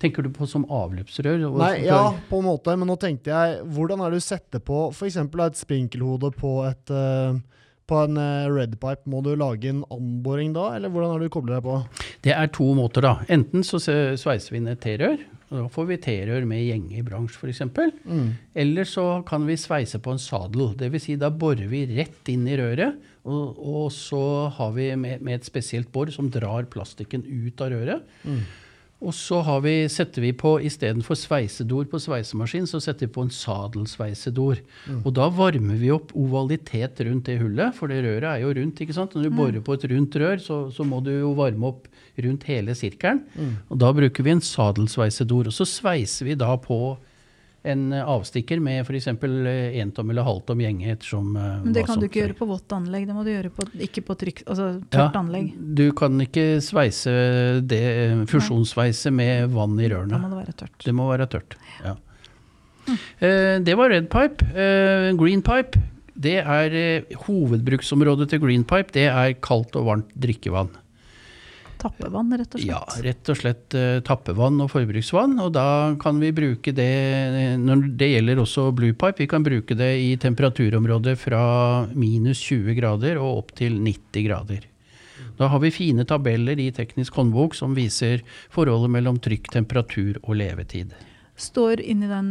[0.04, 1.46] Tenker du på som avløpsrør?
[1.56, 4.86] Nei, ja, på en måte, men nå tenkte jeg Hvordan er det du setter på
[4.92, 5.16] f.eks.
[5.16, 7.38] et sprinkelhode på et, uh,
[7.88, 11.58] på en eh, redpipe, må du lage en anboring da, eller hvordan har du koblet
[11.58, 12.06] deg på?
[12.24, 13.14] Det er to måter, da.
[13.32, 15.18] Enten så sveiser vi ned T-rør.
[15.54, 17.60] Da får vi T-rør med gjenge i bransj, f.eks.
[18.08, 18.30] Mm.
[18.64, 20.72] Eller så kan vi sveise på en sadel.
[20.80, 21.04] Dvs.
[21.04, 22.96] Si da borer vi rett inn i røret,
[23.28, 24.24] og, og så
[24.56, 28.14] har vi med, med et spesielt bor som drar plastikken ut av røret.
[28.24, 28.44] Mm.
[29.02, 33.24] Og så har vi, setter vi på istedenfor sveisedor på sveisemaskin, så setter vi på
[33.26, 34.62] en sadelsveisedor.
[35.02, 38.80] Og da varmer vi opp ovalitet rundt det hullet, for det røret er jo rundt.
[38.80, 39.14] ikke sant?
[39.14, 42.46] Når du borer på et rundt rør, så, så må du jo varme opp rundt
[42.48, 43.24] hele sirkelen.
[43.68, 45.50] Og da bruker vi en sadelsveisedor.
[45.50, 46.96] Og så sveiser vi da på
[47.64, 49.06] en eh, avstikker med f.eks.
[49.08, 51.02] entom eller halvtom gjenghet.
[51.08, 53.52] Som, eh, Men det kan du ikke gjøre på vått anlegg, det må du gjøre
[53.56, 55.52] på, ikke på trykk, altså Ja, tørt anlegg.
[55.76, 57.14] Du kan ikke sveise
[57.64, 57.82] det,
[58.30, 60.20] fusjonssveise med vann i Da rørene.
[60.20, 60.78] må det være tørt.
[60.84, 61.56] Det må være tørt.
[61.84, 61.96] Ja.
[63.18, 64.44] Eh, det var red pipe.
[64.52, 65.80] Eh, green pipe,
[66.14, 68.92] det er eh, hovedbruksområdet til green pipe.
[68.92, 70.68] Det er kaldt og varmt drikkevann.
[71.84, 72.70] Tappevann, rett og slett.
[72.70, 75.36] Ja, rett og slett eh, tappevann og forbruksvann.
[75.44, 75.66] Og da
[76.00, 76.90] kan vi bruke det
[77.26, 79.20] eh, når Det gjelder også blue pipe.
[79.20, 81.42] Vi kan bruke det i temperaturområdet fra
[81.92, 84.70] minus 20 grader og opp til 90 grader.
[85.36, 88.22] Da har vi fine tabeller i teknisk håndbok som viser
[88.54, 90.94] forholdet mellom trykk, temperatur og levetid.
[91.34, 92.28] Står inni den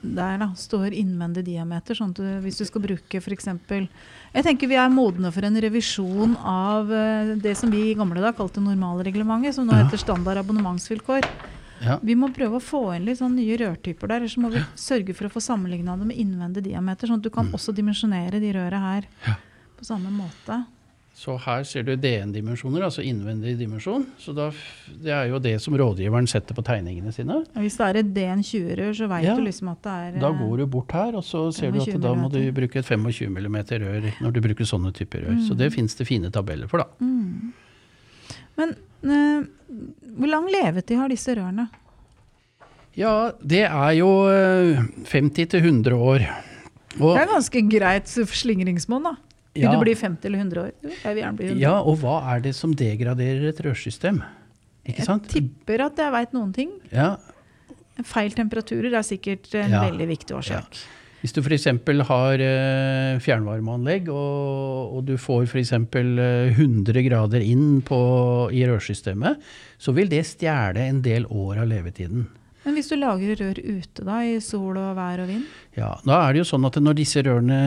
[0.00, 3.50] der, da, står innvendig diameter, sånn at du, hvis du skal bruke f.eks.
[3.68, 8.22] Jeg tenker vi er modne for en revisjon av eh, det som vi i gamle
[8.22, 11.28] dager kalte normalreglementet, som nå heter standard abonnementsvilkår.
[11.84, 11.98] Ja.
[12.00, 15.12] Vi må prøve å få inn litt sånn nye rørtyper der, så må vi sørge
[15.16, 18.54] for å få sammenligna det med innvendig diameter, sånn at du kan også dimensjonere de
[18.56, 19.42] røra her Mm.
[19.76, 20.56] På samme måte.
[21.16, 24.02] Så her ser du DN-dimensjoner, altså innvendig dimensjon.
[24.20, 24.50] Så da,
[25.00, 27.38] det er jo det som rådgiveren setter på tegningene sine.
[27.56, 29.36] Hvis det er et DN20-rør, så veit Ja.
[29.38, 31.80] du liksom at det er Da eh, går du bort her, og så ser du
[31.80, 35.40] at da må du bruke et 25 mm rør når du bruker sånne typer rør.
[35.48, 36.86] Så det fins det fine tabeller for, da.
[37.00, 37.52] mm.
[38.56, 39.46] Men øh,
[40.20, 41.68] hvor lang levetid har disse rørene?
[42.96, 46.28] Ja, det er jo eh, 50 til 100 år.
[47.00, 49.16] Og, Det er ganske greit slingringsmonn, da.
[49.56, 50.72] Vil du bli 50 eller 100 år?
[50.86, 51.60] Jeg vil gjerne bli 100.
[51.64, 54.20] ja, og hva er det som degraderer et rørsystem?
[54.86, 55.26] Ikke sant?
[55.32, 56.70] Jeg tipper at jeg veit noen ting.
[56.92, 57.16] Ja,
[58.04, 59.80] Feil temperaturer er sikkert en Ja.
[59.88, 60.76] veldig viktig årsak.
[61.22, 61.64] Hvis du f.eks.
[62.06, 65.72] har eh, fjernvarmeanlegg, og, og du får f.eks.
[65.72, 69.40] Eh, 100 grader inn på, i rørsystemet,
[69.80, 72.26] så vil det stjele en del år av levetiden.
[72.66, 75.44] Men hvis du lager rør ute, da, i sol og vær og vind?
[75.78, 77.60] Ja, Da er det jo sånn at når disse rørene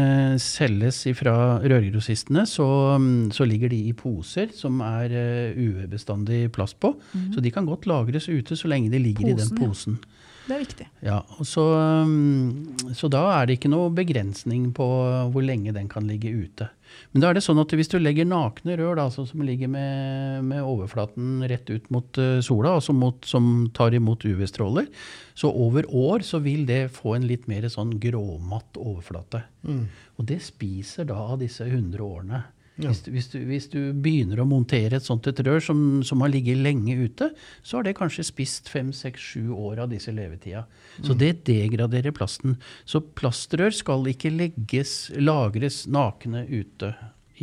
[0.43, 2.67] selges fra rørgrossistene, så,
[2.99, 6.97] mm, så ligger de i poser som er eh, UV-bestandig plast på.
[7.31, 10.15] Så de kan godt lagres ute så lenge de ligger i den Posen, ja.
[10.49, 10.85] Det er viktig.
[11.05, 11.63] Ja, så,
[12.01, 14.87] um, så da er det ikke noe begrensning på
[15.29, 16.71] hvor lenge den kan ligge ute.
[17.11, 19.71] Men da er det sånn at hvis du legger nakne rør da, altså som ligger
[19.71, 24.89] med, med overflaten rett ut mot uh, sola, altså mot, som tar imot UV-stråler,
[25.37, 29.43] så over år så vil det få en litt mer sånn gråmatt overflate.
[29.65, 29.83] Mm.
[30.19, 32.43] Og det spiser da av disse 100 årene.
[32.79, 32.93] Ja.
[32.93, 36.21] Hvis, du, hvis, du, hvis du begynner å montere et sånt et rør som, som
[36.23, 40.13] har ligget lenge ute, så har det kanskje spist fem, seks, sju år av disse
[40.15, 40.63] levetida.
[41.03, 42.55] Så det degraderer plasten.
[42.87, 46.93] Så plastrør skal ikke legges, lagres nakne ute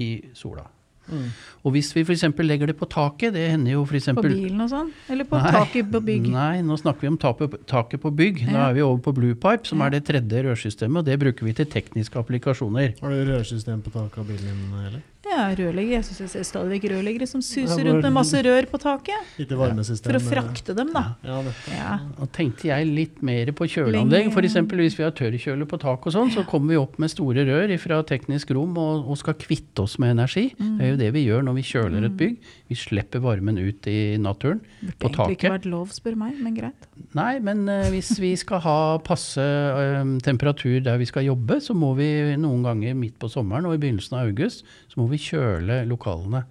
[0.00, 0.64] i sola.
[1.06, 1.28] Mm.
[1.62, 2.24] Og hvis vi f.eks.
[2.42, 4.88] legger det på taket, det hender jo for eksempel, På bilen og sånn?
[5.14, 5.52] Eller på Nei.
[5.54, 6.24] taket på bygg?
[6.34, 8.40] Nei, nå snakker vi om taket, taket på bygg.
[8.48, 8.64] Nå Ja.
[8.70, 9.86] er vi over på Blue Pipe, som Ja.
[9.86, 12.98] er det tredje rørsystemet, og det bruker vi til tekniske applikasjoner.
[13.00, 15.02] Har du rørsystem på taket av bilen din, eller?
[15.26, 15.96] Ja, rørlegger.
[15.96, 19.32] Jeg syns jeg ser stadig vekk rørleggere som suser rundt med masse rør på taket.
[19.36, 21.02] For å frakte dem, da.
[21.26, 21.54] Ja, det.
[21.72, 21.96] Ja.
[22.22, 24.30] Og tenkte jeg litt mer på kjøleanlegg.
[24.30, 24.58] F.eks.
[24.70, 27.74] hvis vi har tørrkjøler på tak og sånn, så kommer vi opp med store rør
[27.82, 30.48] fra teknisk rom og, og skal kvitte oss med energi.
[30.58, 32.38] Det er jo det vi gjør når vi kjøler et bygg.
[32.70, 34.62] Vi slipper varmen ut i naturen.
[34.80, 36.88] Burde På egentlig ikke vært lov, spør meg, men greit.
[37.16, 41.74] Nei, men uh, hvis vi skal ha passe uh, temperatur der vi skal jobbe, så
[41.76, 42.08] må vi
[42.40, 46.44] noen ganger midt på sommeren og i begynnelsen av august, så må vi kjøle lokalene.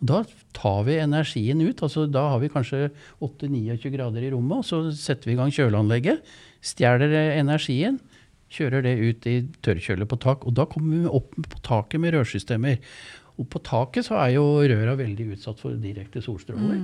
[0.00, 0.20] Og da
[0.56, 1.82] tar vi energien ut.
[1.82, 2.88] altså Da har vi kanskje
[3.20, 6.24] 8-29 grader i rommet, og så setter vi i gang kjøleanlegget.
[6.64, 8.00] Stjeler energien,
[8.50, 12.16] kjører det ut i tørrkjølet på tak, og da kommer vi opp på taket med
[12.16, 12.80] rørsystemer.
[13.40, 16.80] Og på taket så er jo røra veldig utsatt for direkte solstråler.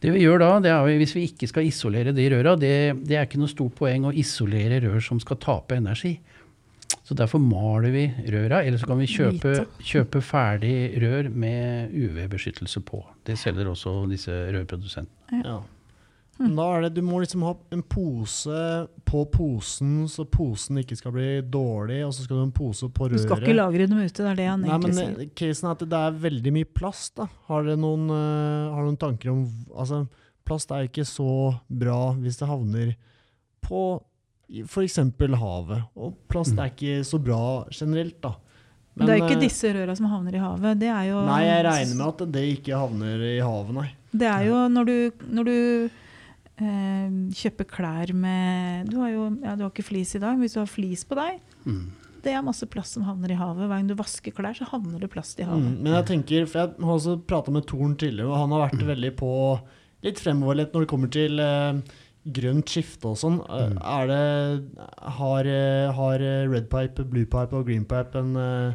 [0.00, 3.18] Det vi gjør da, det er hvis vi ikke skal isolere de røra, det, det
[3.18, 6.14] er ikke noe stort poeng å isolere rør som skal tape energi.
[7.10, 12.84] Så derfor maler vi røra, eller så kan vi kjøpe, kjøpe ferdig rør med UV-beskyttelse
[12.86, 13.00] på.
[13.26, 15.40] Det selger også disse rørprodusentene.
[15.42, 15.56] Ja.
[16.38, 18.60] Men Da er det, Du må liksom ha en pose
[19.10, 22.86] på posen, så posen ikke skal bli dårlig, og så skal du ha en pose
[22.94, 25.16] på Du skal ikke lagre dem ute, det er det han Nei, egentlig men sier.
[25.18, 27.16] Men casen er at det er veldig mye plast.
[27.18, 27.26] da.
[27.50, 29.42] Har dere noen, uh, har noen tanker om
[29.74, 30.04] Altså,
[30.46, 32.94] plast er ikke så bra hvis det havner
[33.66, 33.82] på
[34.66, 34.96] f.eks.
[35.40, 35.82] havet.
[35.96, 38.34] Og plast er ikke så bra generelt, da.
[38.98, 40.80] Men det er jo ikke eh, disse røra som havner i havet.
[40.80, 43.88] Det er jo Nei, jeg regner med at det ikke havner i havet, nei.
[44.10, 44.96] Det er jo når du,
[45.30, 45.54] når du
[46.60, 47.08] eh,
[47.38, 50.56] kjøper klær med Du har jo ja, du har ikke flis i dag, men hvis
[50.58, 51.90] du har flis på deg, Mm.
[52.24, 53.66] det er masse plast som havner i havet.
[53.68, 55.60] Hver gang du vasker klær, så havner det plast i havet.
[55.60, 58.66] Mm, men jeg tenker, for jeg har også prata med Torn tidligere, og han har
[58.70, 59.32] vært veldig på
[60.02, 61.80] litt fremoverlent når det kommer til eh,
[62.26, 63.38] grønt skifte og sånn.
[63.48, 63.78] Mm.
[63.80, 64.84] Er det
[65.18, 68.74] Har, eh, har eh, red pipe, blue pipe og green pipe en, eh,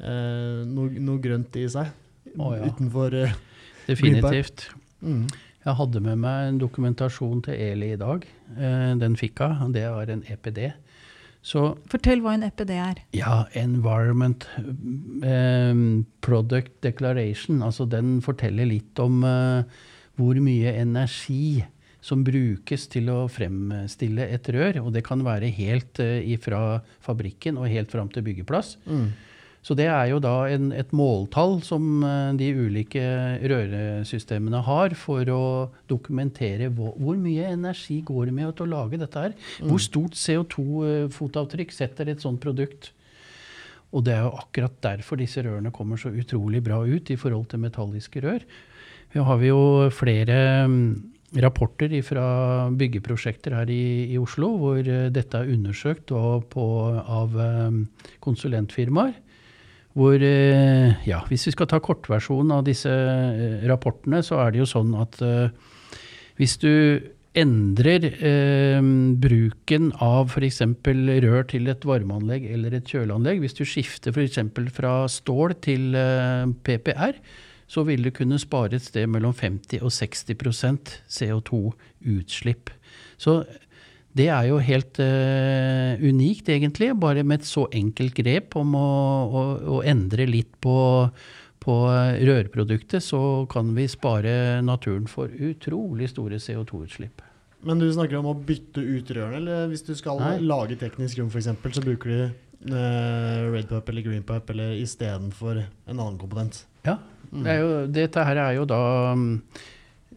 [0.00, 1.90] eh, noe, noe grønt i seg?
[2.36, 2.70] Å, ja.
[2.70, 3.34] Utenfor eh,
[3.90, 4.68] Definitivt.
[5.02, 5.26] mm.
[5.66, 8.22] Jeg hadde med meg en dokumentasjon til Eli i dag.
[8.54, 9.72] Eh, Den fikk jeg.
[9.74, 10.60] det var en EPD.
[11.46, 13.00] Så Fortell hva en EPD er.
[13.14, 14.46] ja, Environment
[15.26, 15.74] eh,
[16.22, 19.62] Product Declaration, altså den forteller litt om eh,
[20.18, 21.64] hvor mye energi
[22.04, 24.82] som brukes til å fremstille et rør.
[24.84, 26.02] Og det kan være helt
[26.42, 28.76] fra fabrikken og helt fram til byggeplass.
[28.86, 29.08] Mm.
[29.66, 33.02] Så det er jo da en, et måltall som eh, de ulike
[33.50, 35.46] røresystemene har for å
[35.90, 39.34] dokumentere hvor, hvor mye energi går det med til å lage dette her.
[39.58, 42.92] Hvor stort CO2-fotavtrykk setter et sånt produkt.
[43.90, 47.50] Og det er jo akkurat derfor disse rørene kommer så utrolig bra ut i forhold
[47.50, 48.46] til metalliske rør.
[49.16, 49.60] Her har vi jo
[49.94, 50.38] flere
[50.70, 50.88] mm,
[51.42, 52.26] rapporter fra
[52.76, 56.12] byggeprosjekter her i, i Oslo hvor eh, dette er undersøkt
[56.52, 56.66] på,
[57.00, 57.80] av eh,
[58.24, 59.16] konsulentfirmaer.
[59.96, 62.92] Hvor, eh, ja, hvis vi skal ta kortversjonen av disse
[63.68, 65.20] rapportene, så er det jo sånn at
[66.36, 66.72] hvis du
[67.36, 68.80] endrer eh,
[69.20, 70.62] bruken av f.eks.
[71.24, 74.40] rør til et varmeanlegg eller et kjøleanlegg, hvis du skifter f.eks.
[74.76, 77.20] fra stål til eh, PPR,
[77.66, 82.70] så vil du kunne spare et sted mellom 50 og 60% CO2-utslipp.
[83.18, 83.40] Så
[84.16, 88.86] det er jo helt uh, unikt, egentlig, bare med et så enkelt grep om å,
[89.26, 89.42] å,
[89.76, 90.76] å endre litt på,
[91.60, 91.76] på
[92.30, 93.20] rørproduktet, så
[93.52, 97.24] kan vi spare naturen for utrolig store CO2-utslipp.
[97.66, 100.36] Men du snakker om å bytte ut rørene, eller hvis du skal Nei.
[100.44, 102.18] lage teknisk rom f.eks., så bruker du
[102.70, 106.62] eh, red pup eller green pup eller istedenfor en annen komponent.
[106.86, 107.00] Ja,
[107.32, 108.82] det jo, dette her er jo da
[109.16, 109.32] mm,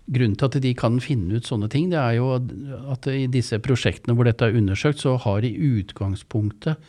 [0.10, 2.32] Grunnen til at de kan finne ut sånne ting, det er jo
[2.90, 6.82] at i disse prosjektene hvor dette er undersøkt, så har i utgangspunktet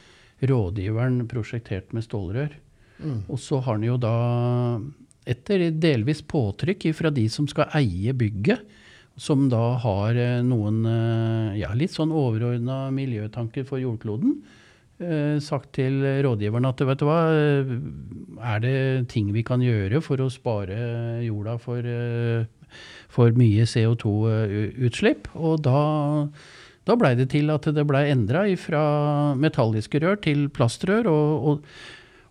[0.48, 2.54] rådgiveren prosjektert med stålrør.
[3.00, 3.18] Mm.
[3.28, 4.14] Og så har han jo da,
[5.28, 8.64] etter delvis påtrykk fra de som skal eie bygget,
[9.20, 14.38] som da har eh, noen eh, ja, litt sånn overordna miljøtanker for jordkloden,
[15.40, 17.74] sagt til rådgiveren at vet du hva, eh,
[18.52, 22.44] er det ting vi kan gjøre for å spare jorda for, eh,
[23.08, 25.30] for mye CO2-utslipp?
[25.36, 26.28] Og da,
[26.84, 31.06] da blei det til at det blei endra fra metalliske rør til plastrør.
[31.06, 31.64] og, og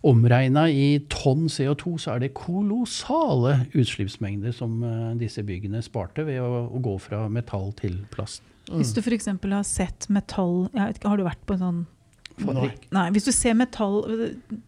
[0.00, 6.40] Omregna i tonn CO2 så er det kolossale utslippsmengder som eh, disse byggene sparte ved
[6.40, 8.40] å, å gå fra metall til plast.
[8.70, 9.26] Hvis du f.eks.
[9.28, 11.80] har sett metall Har du vært på en sånn
[12.44, 12.86] Fabrikk.
[12.94, 13.98] Nei, hvis du ser metall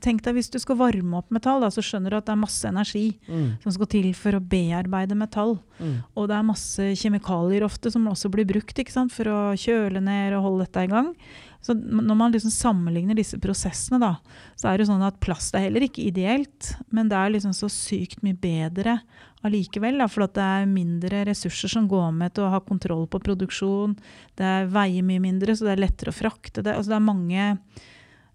[0.05, 2.43] Tenk deg hvis du skal varme opp metall, da, så skjønner du at det er
[2.43, 3.59] masse energi Mm.
[3.63, 5.59] som skal til for å bearbeide metall.
[5.79, 6.03] Mm.
[6.17, 10.35] Og det er masse kjemikalier ofte som også blir brukt sant, for å kjøle ned
[10.37, 11.15] og holde dette i gang.
[11.63, 14.17] Så når man liksom sammenligner disse prosessene, da,
[14.59, 17.71] så er det sånn at plast er heller ikke ideelt, men det er liksom så
[17.71, 19.01] sykt mye bedre
[19.47, 20.03] allikevel.
[20.13, 23.97] For at det er mindre ressurser som går med til å ha kontroll på produksjon.
[24.39, 26.77] Det er veier mye mindre, så det er lettere å frakte det.
[26.77, 27.51] Altså det er mange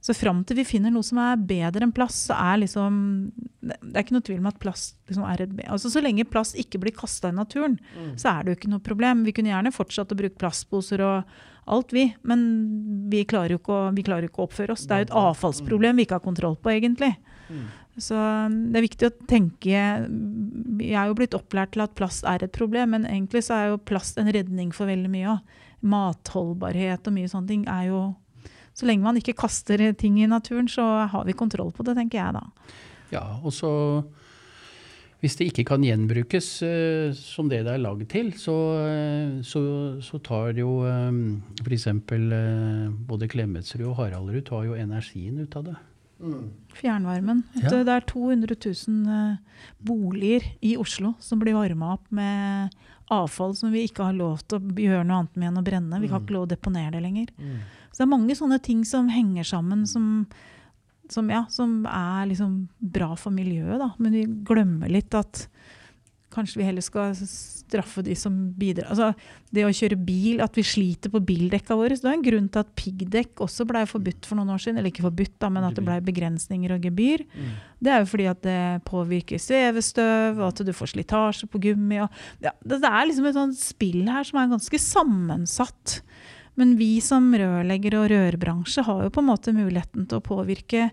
[0.08, 3.00] så fram til vi finner noe som er bedre enn plast, så er liksom
[3.65, 6.56] Det er ikke noe tvil om at plast liksom er et Altså Så lenge plast
[6.60, 7.80] ikke blir kasta i naturen,
[8.15, 9.26] så er det jo ikke noe problem.
[9.26, 11.26] Vi kunne gjerne fortsatt å bruke plastposer og
[11.67, 12.06] alt, vi.
[12.24, 12.46] Men
[13.12, 14.86] vi klarer jo ikke å, vi klarer ikke å oppføre oss.
[14.88, 17.12] Det er jo et avfallsproblem vi ikke har kontroll på, egentlig.
[17.97, 18.17] Så
[18.71, 22.53] det er viktig å tenke Jeg er jo blitt opplært til at plast er et
[22.53, 25.55] problem, men egentlig så er jo plast en redning for veldig mye òg.
[25.88, 28.01] Matholdbarhet og mye sånne ting er jo
[28.77, 32.21] Så lenge man ikke kaster ting i naturen, så har vi kontroll på det, tenker
[32.21, 32.43] jeg da.
[33.10, 33.71] Ja, og så
[35.17, 39.62] hvis det ikke kan gjenbrukes uh, som det det er lagd til, så, uh, så,
[40.06, 41.87] så tar jo um, f.eks.
[41.89, 45.77] Uh, både Klemetsrud og Haraldrud tar jo energien ut av det.
[46.78, 47.44] Fjernvarmen.
[47.62, 47.70] Ja.
[47.70, 48.56] Det er 200
[48.88, 49.38] 000 eh,
[49.80, 52.74] boliger i Oslo som blir varma opp med
[53.13, 56.02] avfall som vi ikke har lov til å gjøre noe annet med enn å brenne.
[56.02, 56.26] Vi har Mm.
[56.26, 57.28] ikke lov til å deponere det lenger.
[57.40, 57.58] Mm.
[57.92, 60.28] Så det er mange sånne ting som henger sammen som,
[61.10, 63.92] som, ja, som er liksom bra for miljøet, da.
[63.98, 65.48] Men vi glemmer litt at
[66.38, 67.15] kanskje vi heller skal
[67.67, 68.88] straffe de som bidrar.
[68.94, 69.12] Altså,
[69.54, 71.98] det å kjøre bil, at vi sliter på bildekka våre.
[71.98, 74.79] Så det er en grunn til at piggdekk også blei forbudt for noen år siden.
[74.79, 77.25] Eller ikke forbudt, da, men at det blei begrensninger og gebyr.
[77.33, 77.52] Mm.
[77.83, 82.02] Det er jo fordi at det påvirker svevestøv, og at du får slitasje på gummi.
[82.06, 86.00] Og, ja, det, det er liksom et sånt spill her som er ganske sammensatt.
[86.58, 90.90] Men vi som rørleggere og rørbransje har jo på en måte muligheten til å påvirke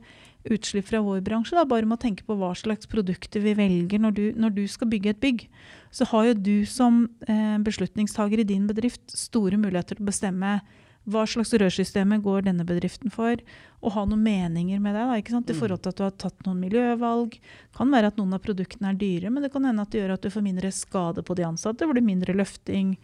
[0.53, 1.57] utslipp fra vår bransje.
[1.57, 4.65] Da, bare med å tenke på hva slags produkter vi velger når du, når du
[4.71, 5.47] skal bygge et bygg.
[5.95, 10.59] Så har jo du som eh, beslutningstaker i din bedrift store muligheter til å bestemme
[11.05, 13.37] hva slags rørsystemer går denne bedriften for,
[13.85, 15.03] og ha noen meninger med det.
[15.05, 15.51] Da, ikke sant?
[15.51, 15.59] I Mm.
[15.61, 17.39] forhold til at du har tatt noen miljøvalg.
[17.77, 20.15] kan være at noen av produktene er dyre, men det kan hende at det gjør
[20.15, 21.79] at du får mindre skade på de ansatte.
[21.85, 22.97] Det blir mindre løfting,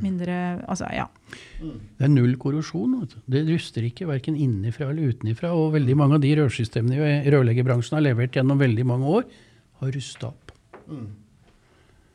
[0.00, 1.08] mindre Altså, ja.
[1.60, 3.08] Det er null korrosjon.
[3.28, 5.52] Det ruster ikke verken innenfra eller utenfra.
[5.52, 9.24] Og veldig mange av de rørsystemene i rørleggerbransjen har levert gjennom veldig mange år,
[9.80, 10.52] har rusta opp.
[10.88, 11.08] Mm.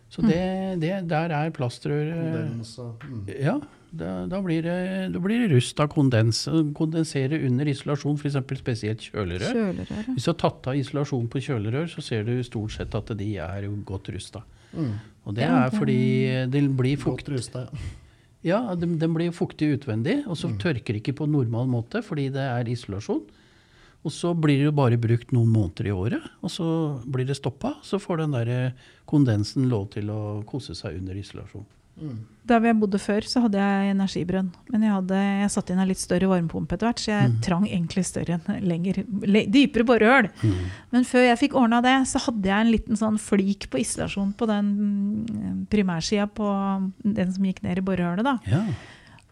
[0.10, 3.28] Så det, det, der er plastrør eh, mm.
[3.44, 3.60] Ja,
[3.92, 4.78] da, da, blir det,
[5.14, 6.44] da blir det rust av kondens.
[6.78, 8.40] Kondensere under isolasjon, f.eks.
[8.60, 9.54] spesielt kjølerør.
[9.54, 9.94] Kjølerør.
[9.94, 10.16] ja.
[10.16, 13.30] Hvis du har tatt av isolasjon på kjølerør, så ser du stort sett at de
[13.44, 14.44] er godt rusta.
[14.74, 14.92] Mm.
[15.28, 16.02] Og det er fordi
[16.52, 17.24] det blir fukt.
[17.24, 17.88] Godt rusta, ja.
[18.46, 22.44] Ja, den, den blir fuktig utvendig, og så tørker ikke på normal måte fordi det
[22.46, 23.26] er isolasjon.
[24.06, 26.68] Og så blir det bare brukt noen måneder i året, og så
[27.10, 27.74] blir det stoppa.
[27.84, 28.52] Så får den der
[29.10, 31.66] kondensen lov til å kose seg under isolasjon.
[32.02, 32.18] Mm.
[32.48, 34.52] Der hvor jeg bodde før, så hadde jeg energibrønn.
[34.72, 37.42] Men jeg, hadde, jeg satte inn en litt større varmepumpe etter hvert, så jeg Mm.
[37.44, 40.30] trang egentlig større enn lenger, le, dypere borehøl.
[40.94, 44.32] Men før jeg fikk ordna det, så hadde jeg en liten sånn flik på isolasjon
[44.38, 46.48] på den mm, primærsida på
[47.04, 48.24] den som gikk ned i borehullet.
[48.24, 48.38] da.
[48.48, 48.64] Ja.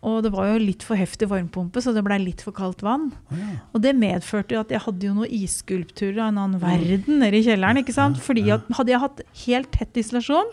[0.05, 3.07] Og det var jo litt for heftig varmepumpe, så det blei litt for kaldt vann.
[3.33, 3.55] Oh, ja.
[3.73, 7.39] Og det medførte jo at jeg hadde jo noen isskulpturer av en annen verden nede
[7.39, 7.79] i kjelleren.
[7.81, 8.19] ikke sant?
[8.21, 10.51] Fordi at hadde jeg hatt helt tett isolasjon,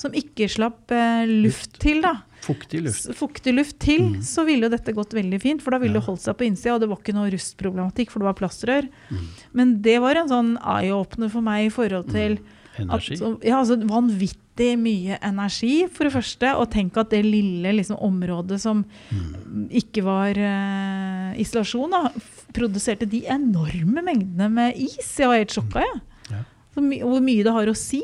[0.00, 3.06] som ikke slapp eh, luft til, da, Fuktig luft.
[3.16, 4.22] fuktig luft til, Mm.
[4.24, 5.62] så ville jo dette gått veldig fint.
[5.64, 8.20] For da ville det holdt seg på innsida, og det var ikke noe rustproblematikk, for
[8.20, 8.88] det var plastrør.
[9.10, 9.26] Mm.
[9.52, 13.16] Men det var en sånn eye-åpner for meg i forhold til at, Energi.
[13.46, 14.40] ja, altså vanvittig
[14.78, 16.52] mye energi, for det første.
[16.60, 19.68] Og tenk at det lille liksom, området som Mm.
[19.70, 22.10] ikke var uh, isolasjon, da,
[22.54, 25.18] produserte de enorme mengdene med is.
[25.18, 26.00] Jeg var helt sjokka, jeg.
[26.30, 26.42] Ja.
[26.74, 28.02] Så my hvor mye det har å si.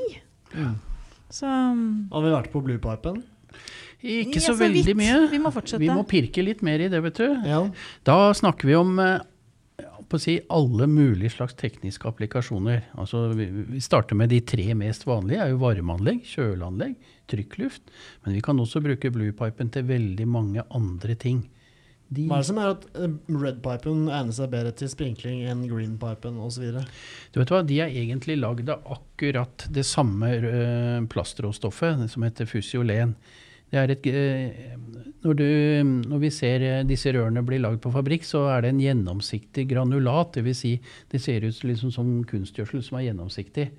[0.55, 0.72] Ja.
[1.30, 3.22] Så Har vi vært på bluepipen?
[4.03, 4.96] Ikke ja, så veldig vidt.
[4.96, 5.28] mye.
[5.30, 5.51] Vi må.
[5.78, 7.26] Vi må pirke litt mer i det, vet du.
[7.46, 7.61] Ja.
[8.09, 9.20] Da snakker vi om eh,
[10.11, 12.82] på å si, alle mulige slags tekniske applikasjoner.
[12.98, 15.44] Altså, vi, starter med de tre mest vanlige.
[15.44, 16.96] er jo Varmeanlegg, kjøleanlegg,
[17.30, 17.94] trykkluft.
[18.24, 21.44] Men vi kan også bruke bluepipen til veldig mange andre ting.
[22.11, 25.62] De, Hva er det som er at eh, redpipen egner seg bedre til sprinkling enn
[25.70, 26.64] greenpipen osv.?
[27.30, 30.32] du vet hva, de er egentlig lagd av akkurat det samme
[31.12, 33.14] plastråstoffet, som heter fusiolen.
[33.71, 34.73] Det er et, eh,
[35.23, 35.47] når, du,
[36.11, 39.68] når vi ser eh, disse rørene bli lagd på fabrikk, så er det en gjennomsiktig
[39.71, 40.35] granulat.
[40.37, 40.64] Dvs.
[40.64, 40.73] Si,
[41.12, 43.71] det ser ut liksom som kunstgjødsel som er gjennomsiktig.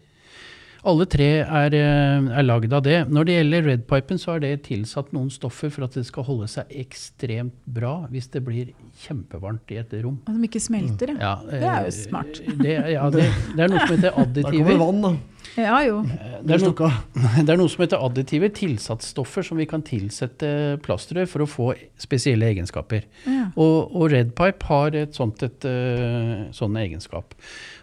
[0.82, 3.04] Alle tre er, eh, er lagd av det.
[3.14, 6.48] Når det gjelder redpipen, så er det tilsatt noen stoffer for at det skal holde
[6.50, 8.72] seg ekstremt bra hvis det blir
[9.04, 10.18] kjempevarmt i et rom.
[10.26, 11.20] At de ikke smelter, ja.
[11.22, 12.42] Ja, Det er jo eh, smart.
[12.62, 15.14] Det, ja, det, det er noe som heter Der kommer vann, da.
[15.58, 16.00] Ja jo.
[16.46, 16.90] Det er, noe,
[17.46, 21.68] det er noe som heter additiver, tilsatsstoffer som vi kan tilsette plastrør for å få
[22.02, 23.06] spesielle egenskaper.
[23.28, 23.50] Ja.
[23.54, 27.36] Og, og Redpipe har et sånt et, eh, sånn egenskap.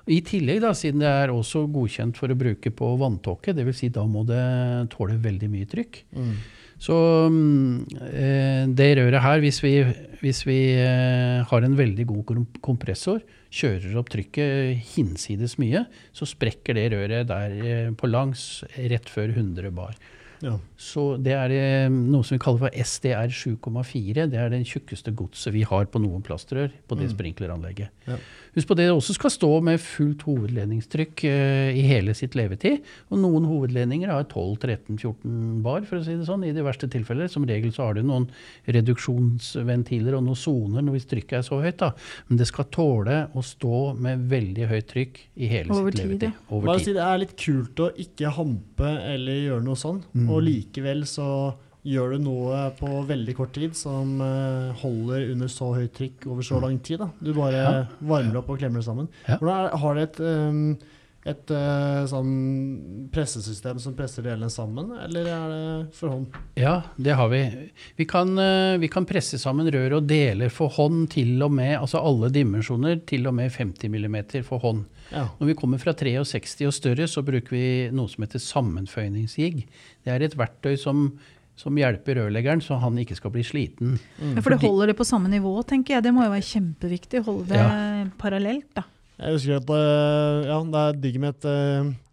[0.09, 3.83] I tillegg, da, siden det er også godkjent for å bruke på vanntåke, dvs.
[3.83, 4.41] Si da må det
[4.95, 6.01] tåle veldig mye trykk.
[6.17, 6.33] Mm.
[6.79, 6.95] Så
[7.29, 9.73] mm, eh, det røret her, hvis vi,
[10.23, 16.77] hvis vi eh, har en veldig god kompressor, kjører opp trykket hinsides mye, så sprekker
[16.79, 19.99] det røret der eh, på langs rett før 100 bar.
[20.39, 20.53] Ja.
[20.79, 24.29] Så det er noe som vi kaller for SDR 7,4.
[24.31, 27.15] Det er den tjukkeste godset vi har på noen plastrør på det Mm.
[27.17, 27.91] sprinkleranlegget.
[28.07, 28.21] Ja.
[28.59, 32.81] Husk på det også skal stå med fullt hovedledningstrykk eh, i hele sitt levetid.
[33.13, 37.31] Og noen hovedledninger har 12-13-14 bar, for å si det sånn, i de verste tilfeller.
[37.31, 38.27] Som regel så har du noen
[38.67, 41.79] reduksjonsventiler og noen soner når hvis trykket er så høyt.
[41.81, 41.93] da.
[42.29, 46.09] Men det skal tåle å stå med veldig høyt trykk i hele Over sitt tid,
[46.09, 46.29] levetid.
[46.33, 46.45] ja.
[46.51, 46.85] Over Bare tid.
[46.91, 50.29] si det er litt kult å ikke hampe eller gjøre noe sånn, Mm.
[50.31, 51.55] og likevel så
[51.89, 56.45] gjør du noe på veldig kort tid som eh, holder under så høyt trykk over
[56.47, 56.99] så lang tid.
[57.03, 57.11] da.
[57.24, 57.74] Du bare Ja.
[58.01, 59.09] varmer opp og klemmer det sammen.
[59.28, 59.39] Ja.
[59.41, 60.78] Er, har det et ehm,
[61.28, 66.36] et eh, sånn pressesystem som presser delene sammen, eller er det for hånd?
[66.57, 67.41] Ja, det har vi.
[67.99, 71.74] Vi kan, eh, vi kan presse sammen rør og deler for hånd til og med,
[71.82, 74.16] altså alle dimensjoner, til og med 50 mm
[74.47, 74.86] for hånd.
[75.12, 75.26] Ja.
[75.41, 79.66] Når vi kommer fra 63 og større, så bruker vi noe som heter sammenføyningsjig.
[80.05, 81.11] Det er et verktøy som,
[81.59, 83.97] som hjelper rørleggeren, så han ikke skal bli sliten.
[84.21, 86.07] Ja, for det holder det på samme nivå, tenker jeg.
[86.07, 87.25] Det må jo være kjempeviktig.
[87.27, 88.87] Holde det parallelt, da.
[89.19, 92.05] Jeg husker at eh, ja, det er digg med et sammenføringsverktøy,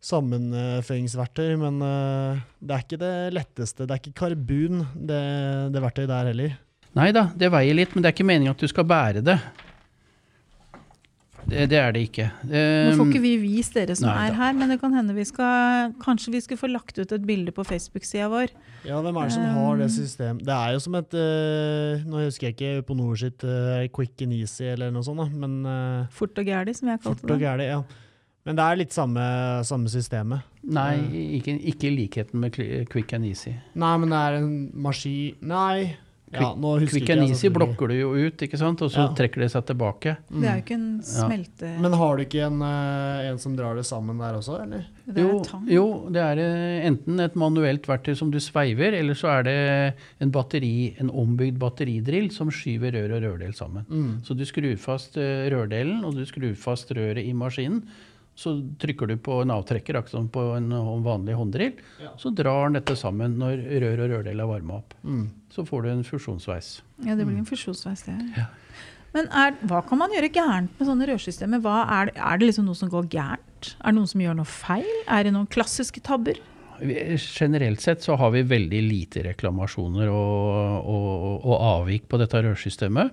[0.00, 3.84] sammenføyingsverktøy, men eh, det er ikke det letteste.
[3.84, 5.24] Det er ikke karbun, det,
[5.74, 6.54] det verktøyet der heller.
[6.96, 9.36] Nei da, det veier litt, men det er ikke meningen at du skal bære det.
[11.46, 12.26] Det, det er det ikke.
[12.44, 15.14] Nå får Um, ikke vi vist dere som nei er her, men det kan hende
[15.16, 18.52] vi skal Kanskje vi skulle få lagt ut et bilde på Facebook-sida vår.
[18.86, 20.44] Ja, hvem er det som har det Um, systemet?
[20.46, 24.22] Det er jo som et uh, Nå husker jeg ikke på Nord sitt uh, Quick
[24.26, 27.32] and Easy eller noe sånt, da, men uh, Fort og gæli, som jeg fort kalte
[27.32, 27.42] og det.
[27.46, 27.82] gærlig, ja.
[28.48, 29.24] Men det er litt samme,
[29.68, 30.46] samme systemet.
[30.64, 30.94] Nei,
[31.36, 32.56] ikke, ikke likheten med
[32.88, 33.52] Quick and Easy.
[33.76, 35.90] Nei, men det er en maskin Nei.
[36.30, 38.82] Ja, nå husker Quick and Easy blokker du jo ut, ikke sant?
[38.86, 39.14] og så Ja.
[39.18, 40.16] trekker det seg tilbake.
[40.30, 41.70] Det er jo ikke en smelte...
[41.82, 44.84] Men har du ikke en, eh, en som drar det sammen der også, eller?
[45.10, 49.40] det Jo, jo, det er eh, enten et manuelt verktøy som du sveiver, eller så
[49.40, 53.84] er det en batteri, en ombygd batteridrill som skyver rør og rørdel sammen.
[53.90, 54.22] Mm.
[54.22, 57.82] Så du skrur fast eh, rørdelen, og du skrur fast røret i maskinen.
[58.38, 60.70] Så trykker du på en avtrekker, akkurat som på en
[61.04, 61.74] vanlig hånddrill.
[62.00, 62.14] Ja.
[62.16, 64.94] Så drar den dette sammen når rør og rørdel er varma opp.
[65.02, 65.26] Mm.
[65.50, 66.80] Så får du en fusjonsveis.
[67.02, 68.46] Ja, det blir en fusjonsveis, det.
[69.16, 71.62] Men er, hva kan man gjøre gærent med sånne rørsystemer?
[71.64, 73.72] Hva er, er det liksom noe som går gærent?
[73.80, 74.92] Er det noen som gjør noe feil?
[75.10, 76.38] Er det noen klassiske tabber?
[76.80, 83.10] Generelt sett så har vi veldig lite reklamasjoner og, og, og avvik på dette rørsystemet.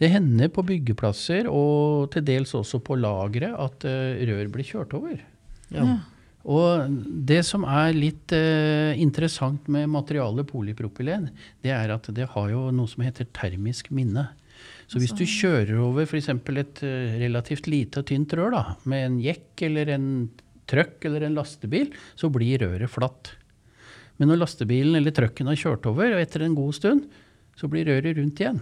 [0.00, 4.96] Det hender på byggeplasser og til dels også på lagre at eh, rør blir kjørt
[4.98, 5.20] over.
[5.68, 5.84] Ja.
[5.84, 6.00] Ja.
[6.44, 11.30] Og det som er litt eh, interessant med materialet polypropylen,
[11.64, 14.26] det er at det har jo noe som heter termisk minne.
[14.84, 16.28] Så hvis du kjører over f.eks.
[16.28, 20.08] et eh, relativt lite og tynt rør da, med en jekk eller en
[20.68, 23.32] trøkk eller en lastebil, så blir røret flatt.
[24.20, 27.08] Men når lastebilen eller trøkken har kjørt over, og etter en god stund,
[27.58, 28.60] så blir røret rundt igjen.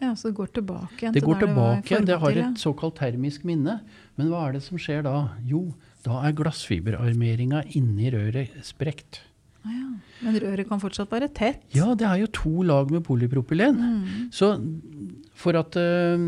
[0.00, 3.44] Ja, så det går tilbake igjen Det går tilbake igjen, det har et såkalt termisk
[3.48, 3.78] minne.
[4.16, 5.14] Men hva er det som skjer da?
[5.44, 5.66] Jo,
[6.06, 9.22] da er glassfiberarmeringa inni røret sprekt.
[9.64, 9.88] Ah, ja.
[10.24, 11.60] Men røret kan fortsatt være tett.
[11.76, 13.76] Ja, det er jo to lag med polypropylen.
[13.76, 14.24] Mm.
[14.32, 14.54] Så
[15.36, 16.24] for at uh,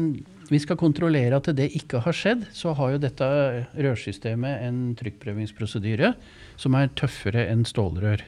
[0.52, 3.26] vi skal kontrollere at det ikke har skjedd, så har jo dette
[3.72, 6.12] rørsystemet en trykkprøvingsprosedyre
[6.60, 8.24] som er tøffere enn stålrør.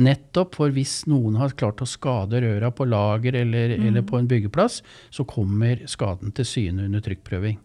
[0.00, 4.28] Nettopp for hvis noen har klart å skade røra på lager eller, eller på en
[4.30, 4.78] byggeplass,
[5.10, 7.58] så kommer skaden til syne under trykkprøving.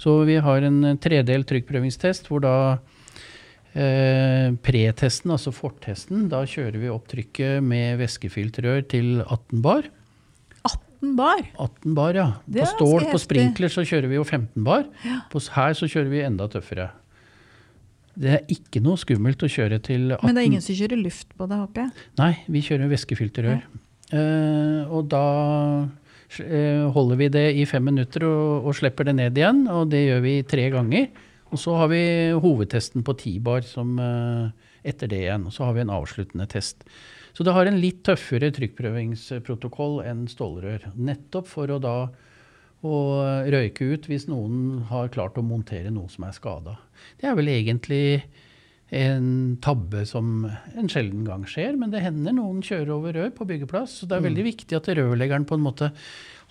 [0.00, 2.54] Så vi har en tredel trykkprøvingstest hvor da
[3.74, 9.88] eh, pretesten, altså fortesten, da kjører vi opp trykket med væskefylt rør til 18 bar.
[10.64, 11.46] 18 bar.
[11.60, 12.28] 18 bar, ja.
[12.48, 14.86] På stål, på sprinkler så kjører vi jo 15 bar.
[15.04, 15.22] Ja.
[15.32, 16.90] På, her så kjører vi enda tøffere.
[18.14, 21.00] Det er ikke noe skummelt å kjøre til 18 Men det er ingen som kjører
[21.02, 22.06] luft på det, håper jeg.
[22.20, 23.64] Nei, vi kjører væskefylte rør.
[24.14, 25.24] Eh, og da
[26.94, 29.64] holder vi det i fem minutter og, og slipper det ned igjen.
[29.70, 31.08] Og det gjør vi tre ganger.
[31.54, 32.02] Og så har vi
[32.42, 35.46] hovedtesten på ti bar som, eh, etter det igjen.
[35.46, 36.82] Og så har vi en avsluttende test.
[37.34, 40.90] Så det har en litt tøffere trykkprøvingsprotokoll enn stålrør.
[40.94, 41.98] Nettopp for å da
[42.84, 42.96] å
[43.48, 46.76] røyke ut hvis noen har klart å montere noe som er skada.
[47.20, 48.22] Det er vel egentlig
[48.92, 53.46] en tabbe som en sjelden gang skjer, men det hender noen kjører over rør på
[53.48, 54.00] byggeplass.
[54.00, 55.90] Så det er veldig viktig at rørleggeren på en måte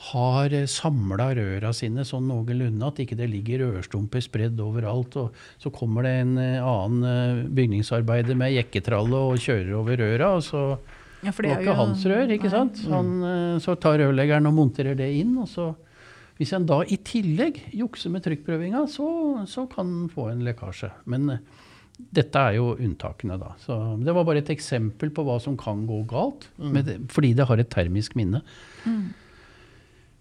[0.10, 5.16] har samla røra sine sånn noenlunde, at ikke det ligger rørstumper spredd overalt.
[5.22, 10.34] Og så kommer det en eh, annen eh, bygningsarbeider med jekketralle og kjører over røra,
[10.40, 10.66] og så
[11.24, 12.82] Ja, for det var ikke hans rør, ikke sant?
[12.92, 15.72] Han, eh, så tar rørleggeren og monterer det inn, og så
[16.40, 19.08] hvis han da i tillegg jukser med trykkprøvinga, så,
[19.48, 20.90] så kan han få en lekkasje.
[21.14, 23.54] Men eh, dette er jo unntakene, da.
[23.62, 27.34] Så det var bare et eksempel på hva som kan gå galt, med det, fordi
[27.38, 28.42] det har et termisk minne.
[28.88, 29.14] Mm.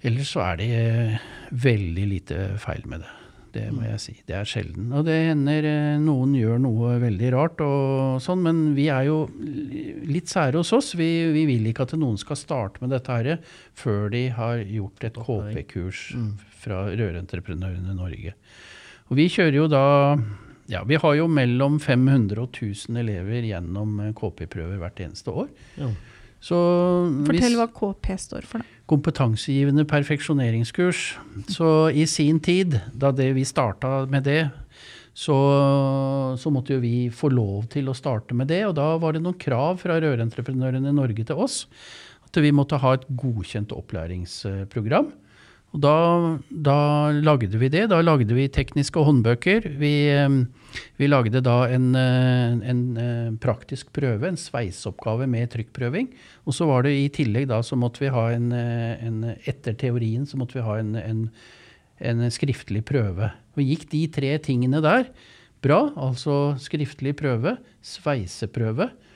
[0.03, 1.27] Ellers så er det eh,
[1.65, 3.19] veldig lite feil med det.
[3.53, 4.15] Det må jeg si.
[4.25, 4.87] Det er sjelden.
[4.97, 9.27] Og det hender eh, noen gjør noe veldig rart og sånn, men vi er jo
[10.09, 10.95] litt sære hos oss.
[10.99, 13.45] Vi, vi vil ikke at noen skal starte med dette her
[13.79, 16.07] før de har gjort et KP-kurs
[16.65, 18.35] fra Rørentreprenørene Norge.
[19.11, 19.85] Og vi kjører jo da
[20.69, 25.49] ja, vi har jo mellom 500 og 1000 elever gjennom eh, KP-prøver hvert eneste år.
[25.79, 25.89] Ja.
[26.43, 26.57] Så
[27.27, 28.65] Fortell hvis- hva KP står for, da.
[28.91, 31.03] kompetansegivende perfeksjoneringskurs.
[31.49, 34.51] Så i sin tid, da det vi starta med det,
[35.15, 35.37] så,
[36.41, 38.63] så måtte jo vi få lov til å starte med det.
[38.67, 41.67] Og da var det noen krav fra rørentreprenørene i Norge til oss.
[42.27, 45.13] At vi måtte ha et godkjent opplæringsprogram.
[45.73, 45.97] Og da,
[46.53, 46.79] da
[47.17, 47.87] lagde vi det.
[47.89, 49.71] Da lagde vi tekniske håndbøker.
[49.81, 56.13] Vi, eh, vi lagde da en, eh, en, eh, praktisk prøve, en sveiseoppgave med trykkprøving.
[56.47, 60.29] Og så var det i tillegg da så måtte vi ha en, en Etter teorien
[60.29, 61.27] så måtte vi ha en, en
[62.03, 63.31] en skriftlig prøve.
[63.57, 65.09] Og gikk de tre tingene der
[65.63, 67.57] bra, altså skriftlig prøve,
[67.87, 69.12] sveiseprøve, eh,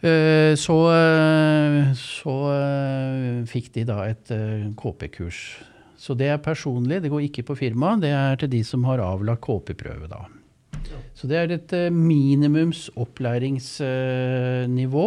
[0.00, 4.30] så, eh, så eh, fikk de da et
[4.78, 5.58] KP-kurs.
[5.98, 7.96] Så det er personlig, det går ikke på firma.
[7.98, 10.26] Det er til de som har avlagt KP-prøve, da.
[11.18, 15.06] Så det er et minimums opplæringsnivå.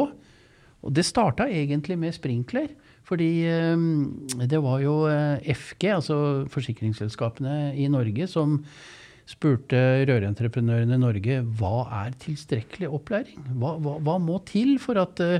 [0.82, 2.68] Og det starta egentlig med sprinkler.
[3.08, 3.32] Fordi
[4.48, 6.18] det var jo eh, FG, altså
[6.52, 8.64] forsikringsselskapene i Norge, som
[9.32, 9.80] spurte
[10.10, 13.40] rørentreprenørene i Norge hva er tilstrekkelig opplæring?
[13.56, 15.40] Hva, hva, hva må til for at eh,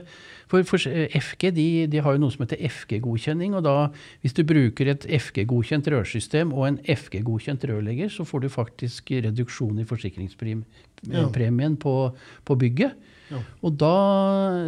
[0.52, 3.54] For, for FG de, de, har jo noe som heter FG-godkjenning.
[3.56, 3.76] og da
[4.24, 9.80] Hvis du bruker et FG-godkjent rørsystem og en FG-godkjent rørlegger, så får du faktisk reduksjon
[9.80, 11.96] i forsikringspremien på,
[12.44, 13.00] på bygget.
[13.64, 13.96] Og da,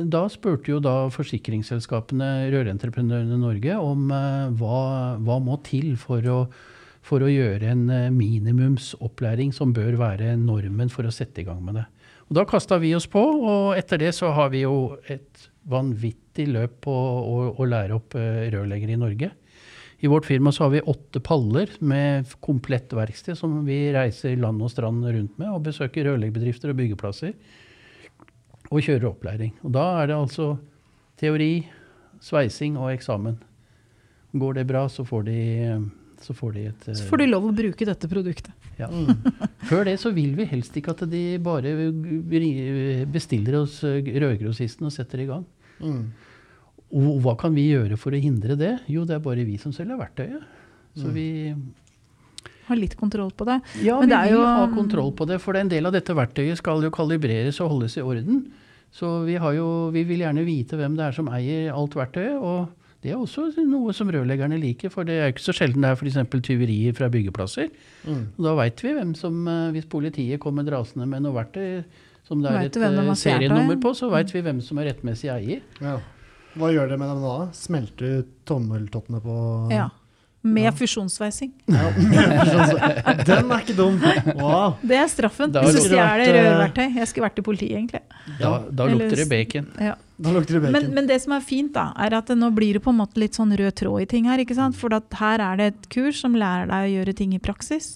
[0.07, 4.83] da, spurte jo da forsikringsselskapene, rørentreprenørene i Norge, om uh, hva,
[5.19, 6.39] hva, må til for å,
[7.03, 11.61] for å gjøre en uh, minimumsopplæring som bør være normen for å sette i gang
[11.65, 11.87] med det.
[12.29, 16.47] Og Da kasta vi oss på, og etter det så har vi jo et vanvittig
[16.51, 19.31] løp på å, å lære opp uh, rørleggere i Norge.
[20.03, 24.59] I vårt firma så har vi åtte paller med komplett verksted som vi reiser land
[24.59, 27.31] og strand rundt med og besøker rørleggerbedrifter og byggeplasser
[28.67, 29.53] og kjører opplæring.
[29.63, 30.49] Og da er det altså
[31.19, 31.63] teori,
[32.19, 33.37] sveising og eksamen.
[34.35, 35.39] Går det bra, så får de,
[36.23, 38.51] så får de et Så får de lov å bruke dette produktet.
[38.79, 38.87] Ja.
[38.87, 39.11] Mm.
[39.69, 41.75] Før det så vil vi helst ikke at de bare
[43.11, 45.45] bestiller hos rødgrossisten og setter i gang.
[45.83, 46.03] Mm.
[46.93, 48.75] Og hva kan vi gjøre for å hindre det?
[48.91, 50.43] Jo, det er bare vi som selger verktøyet.
[50.93, 51.15] Så mm.
[51.15, 51.27] vi
[52.67, 53.59] har litt kontroll på det.
[53.83, 56.61] Ja, Men vi vil jo, ha kontroll på det, for en del av dette verktøyet
[56.61, 58.45] skal jo kalibreres og holdes i orden.
[58.93, 62.37] Så vi, jo, vi, vil gjerne vite hvem det er som eier alt verktøyet.
[62.37, 65.91] og det er også noe som rørleggerne liker, for det er ikke så sjelden det
[65.91, 66.19] er f.eks.
[66.47, 67.67] tyverier fra byggeplasser.
[68.07, 68.23] Mm.
[68.37, 71.83] Og da veit vi hvem som, eh, hvis politiet kommer drasende med noe verktøy
[72.23, 75.65] som det er et eh, serienummer på, så veit vi hvem som er rettmessig eier.
[75.83, 75.97] Ja.
[76.55, 77.35] Hva gjør det med dem da?
[77.57, 79.35] Smelter tommeltottene på
[79.73, 79.89] Ja.
[80.43, 80.71] Med ja.
[80.75, 81.53] fusjonssveising.
[81.71, 81.83] Ja.
[83.29, 83.95] Den er ikke dum!
[84.35, 84.73] Wow.
[84.83, 86.89] Det er straffen hvis du stjeler rørverktøy.
[86.99, 88.01] Jeg skulle vært i politiet, egentlig.
[88.41, 89.69] Da, da lukter det bacon.
[89.79, 89.95] Ja.
[90.19, 90.75] Da lukter det bacon.
[90.75, 93.23] Men, men, det som er fint, da, er at nå blir det på en måte
[93.23, 94.43] litt sånn rød tråd i ting her.
[94.43, 94.75] ikke sant?
[94.75, 94.91] For
[95.21, 97.93] her er det et kurs som lærer deg å gjøre ting i praksis.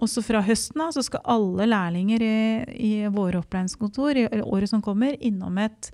[0.00, 2.36] Også fra høsten av så skal alle lærlinger i,
[2.80, 5.92] i våre opplæringskontor i året som kommer, innom et,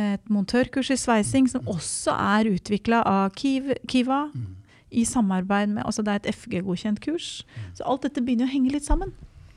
[0.00, 4.24] et montørkurs i sveising som også er utvikla av Kiva.
[4.86, 7.44] Mm i samarbeid med altså Det er et FG-godkjent kurs.
[7.74, 9.12] Så alt dette begynner å henge litt sammen.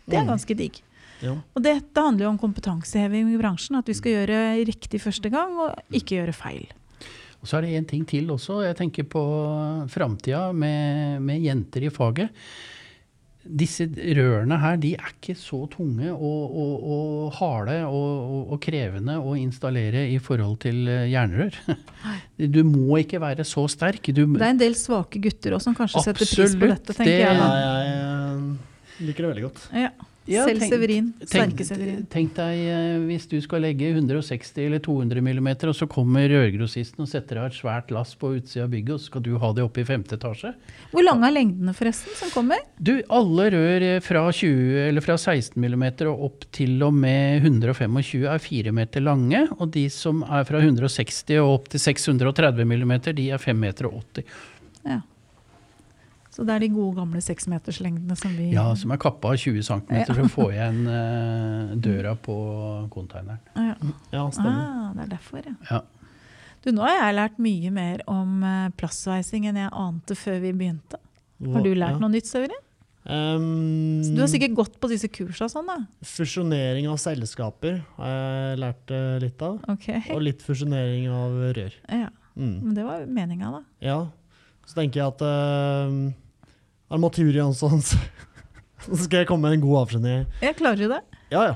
[0.09, 0.31] Det er mm.
[0.33, 0.81] ganske digg.
[1.21, 1.35] Ja.
[1.53, 3.77] Og dette handler jo om kompetanseheving i bransjen.
[3.79, 6.65] At vi skal gjøre riktig første gang, og ikke gjøre feil.
[7.39, 8.63] Og Så er det en ting til også.
[8.65, 9.23] Jeg tenker på
[9.91, 12.33] framtida med, med jenter i faget
[13.49, 19.17] disse rørene her de er ikke så tunge og, og, og harde og, og, krevende
[19.17, 21.57] å installere i forhold til eh, jernrør.
[22.39, 24.11] Du må ikke være så sterk.
[24.15, 26.95] Du, det er en del svake gutter også som kanskje setter pris på dette.
[26.95, 27.41] tenker det, jeg.
[27.41, 29.65] Ja, jeg liker det veldig godt.
[29.75, 29.91] Ja.
[30.29, 31.05] Ja, Selv tenk, Severin.
[31.23, 32.01] Sterke Severin.
[32.11, 37.05] Tenk deg eh, hvis du skal legge 160 eller 200 mm, og så kommer rørgrossisten
[37.05, 39.51] og setter av et svært lass på utsida av bygget, og så skal du ha
[39.57, 40.51] det oppe i femte etasje.
[40.91, 42.61] Hvor lange er lengdene forresten som kommer?
[42.77, 48.27] Du, Alle rør eh, fra, 20, fra 16 mm og opp til og med 125
[48.29, 49.45] er 4 meter lange.
[49.57, 53.89] Og de som er fra 160 og opp til 630 mm, de er 5,80 meter
[53.89, 54.23] og 80.
[54.29, 54.58] Ja.
[56.39, 59.89] Så det er de gode, gamle seksmeterslengdene som vi Ja, som er kappa 20 cm
[59.91, 60.03] ja.
[60.07, 62.35] for å få igjen uh, døra på
[62.93, 63.41] containeren.
[63.59, 63.73] Ja,
[64.13, 64.61] ja stemmer.
[64.61, 65.57] Ah, det er derfor, ja.
[65.67, 65.81] ja.
[66.63, 70.53] Du, nå har jeg lært mye mer om uh, plastsveising enn jeg ante før vi
[70.61, 71.01] begynte.
[71.43, 72.55] Har du lært noe nytt, Søvri?
[73.03, 75.77] Um, du har sikkert gått på disse kursene sånn, da?
[76.07, 79.59] Fusjonering av selskaper har jeg lært uh, litt av.
[79.75, 80.05] Okay.
[80.15, 81.77] Og litt fusjonering av rør.
[81.83, 82.07] Ja,
[82.39, 82.57] mm.
[82.63, 83.61] Men det var meninga, da.
[83.83, 83.99] Ja.
[84.63, 85.99] Så tenker jeg at uh,
[86.89, 87.93] Armatur Jonssons
[88.85, 90.21] Så skal jeg komme med en god avskjedning.
[90.41, 91.01] Jeg klarer det.
[91.33, 91.55] Ja, ja.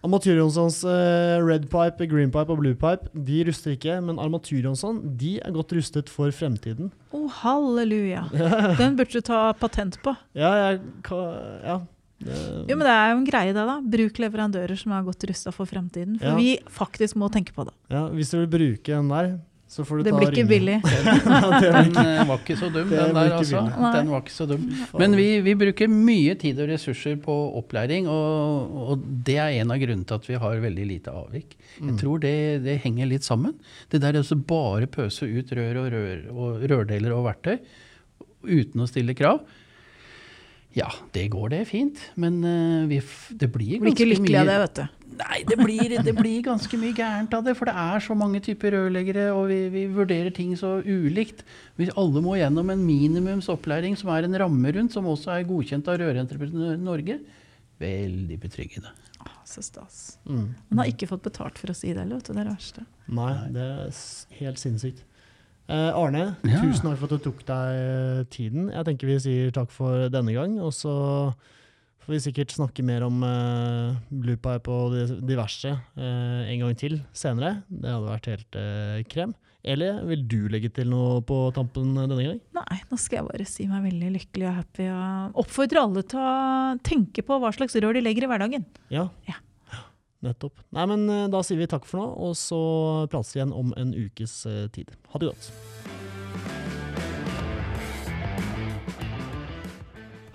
[0.00, 4.62] Armatur Jonssons uh, red pipe, green pipe og blue pipe de ruster ikke, men Armatur
[4.64, 6.88] Jonsson de er godt rustet for fremtiden.
[7.10, 8.22] Å, oh, halleluja.
[8.80, 10.14] Den burde du ta patent på.
[10.38, 11.76] Ja, jeg, ja.
[12.20, 12.38] Det-
[12.70, 13.76] Jo, men det er jo en greie, det, da.
[13.92, 16.16] Bruk leverandører som er godt rusta for fremtiden.
[16.20, 16.36] For Ja.
[16.36, 17.74] vi faktisk må tenke på det.
[17.92, 19.30] ja, hvis du vil bruke den der,
[19.70, 20.76] Det ta blir ikke billig.
[20.82, 23.60] Den var ikke så dum, den der, altså.
[23.94, 24.64] Den var ikke så dum.
[24.98, 29.70] Men vi, vi bruker mye tid og ressurser på opplæring, og, og det er en
[29.70, 31.54] av grunnene til at vi har veldig lite avvik.
[31.78, 32.34] Jeg tror det,
[32.66, 33.54] det henger litt sammen.
[33.92, 37.60] Det der å bare pøse ut rør og, rør og rørdeler og verktøy
[38.42, 39.44] uten å stille krav.
[40.76, 43.00] Ja, det går det fint, men eh, vi,
[43.34, 44.84] det blir Blir ganske ikke lykkelig av det, mye vet du.
[45.20, 48.40] Nei, det blir, det blir ganske mye gærent av det, for det er så mange
[48.44, 51.42] typer rørleggere, og vi, vi vurderer ting så ulikt.
[51.80, 55.90] Hvis alle må gjennom en minimumsopplæring som er en ramme rundt, som også er godkjent
[55.90, 57.18] av Rørentreprenør Norge,
[57.82, 58.94] veldig betryggende.
[59.20, 60.00] Å, så stas.
[60.24, 60.48] Mm.
[60.70, 62.32] Man har ikke fått betalt for å si det, vet du.
[62.32, 62.86] Det er det verste.
[63.10, 64.02] Nei, det er
[64.40, 65.04] helt sinnssykt.
[65.70, 66.58] Eh, Arne, Ja.
[66.64, 68.70] tusen takk for at du tok deg eh, tiden.
[68.74, 70.94] Jeg tenker vi sier takk for denne gang, og så
[72.02, 74.96] får vi sikkert snakke mer om uh, Bluepie og
[75.28, 77.60] diverse eh, en gang til senere.
[77.70, 79.36] Det hadde vært helt eh, krem.
[79.60, 82.40] Eller vil du legge til noe på tampen denne gang?
[82.56, 84.88] Nei, nå skal jeg bare si meg veldig lykkelig og happy.
[84.88, 86.32] Og oppfordre alle til å
[86.82, 88.64] tenke på hva slags rør de legger i hverdagen.
[88.90, 89.06] Ja.
[89.28, 89.36] Ja.
[90.20, 90.60] Nettopp.
[90.76, 92.60] Nei, men eh, da sier vi takk for nå, og så
[93.10, 94.92] prates vi igjen om en ukes eh, tid.
[95.12, 95.50] Ha det godt.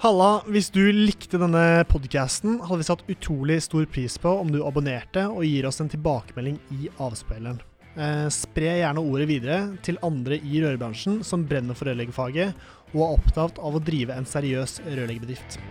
[0.06, 4.60] Halla, hvis du likte denne podcasten, hadde vi satt utrolig stor pris på om du
[4.62, 7.62] abonnerte og gir oss en tilbakemelding i avspilleren.
[7.96, 12.54] Eh, spre gjerne ordet videre til andre i rørbransjen som brenner for rørleggerfaget
[12.92, 15.62] og er opptatt av å drive en seriøs rørleggerbedrift.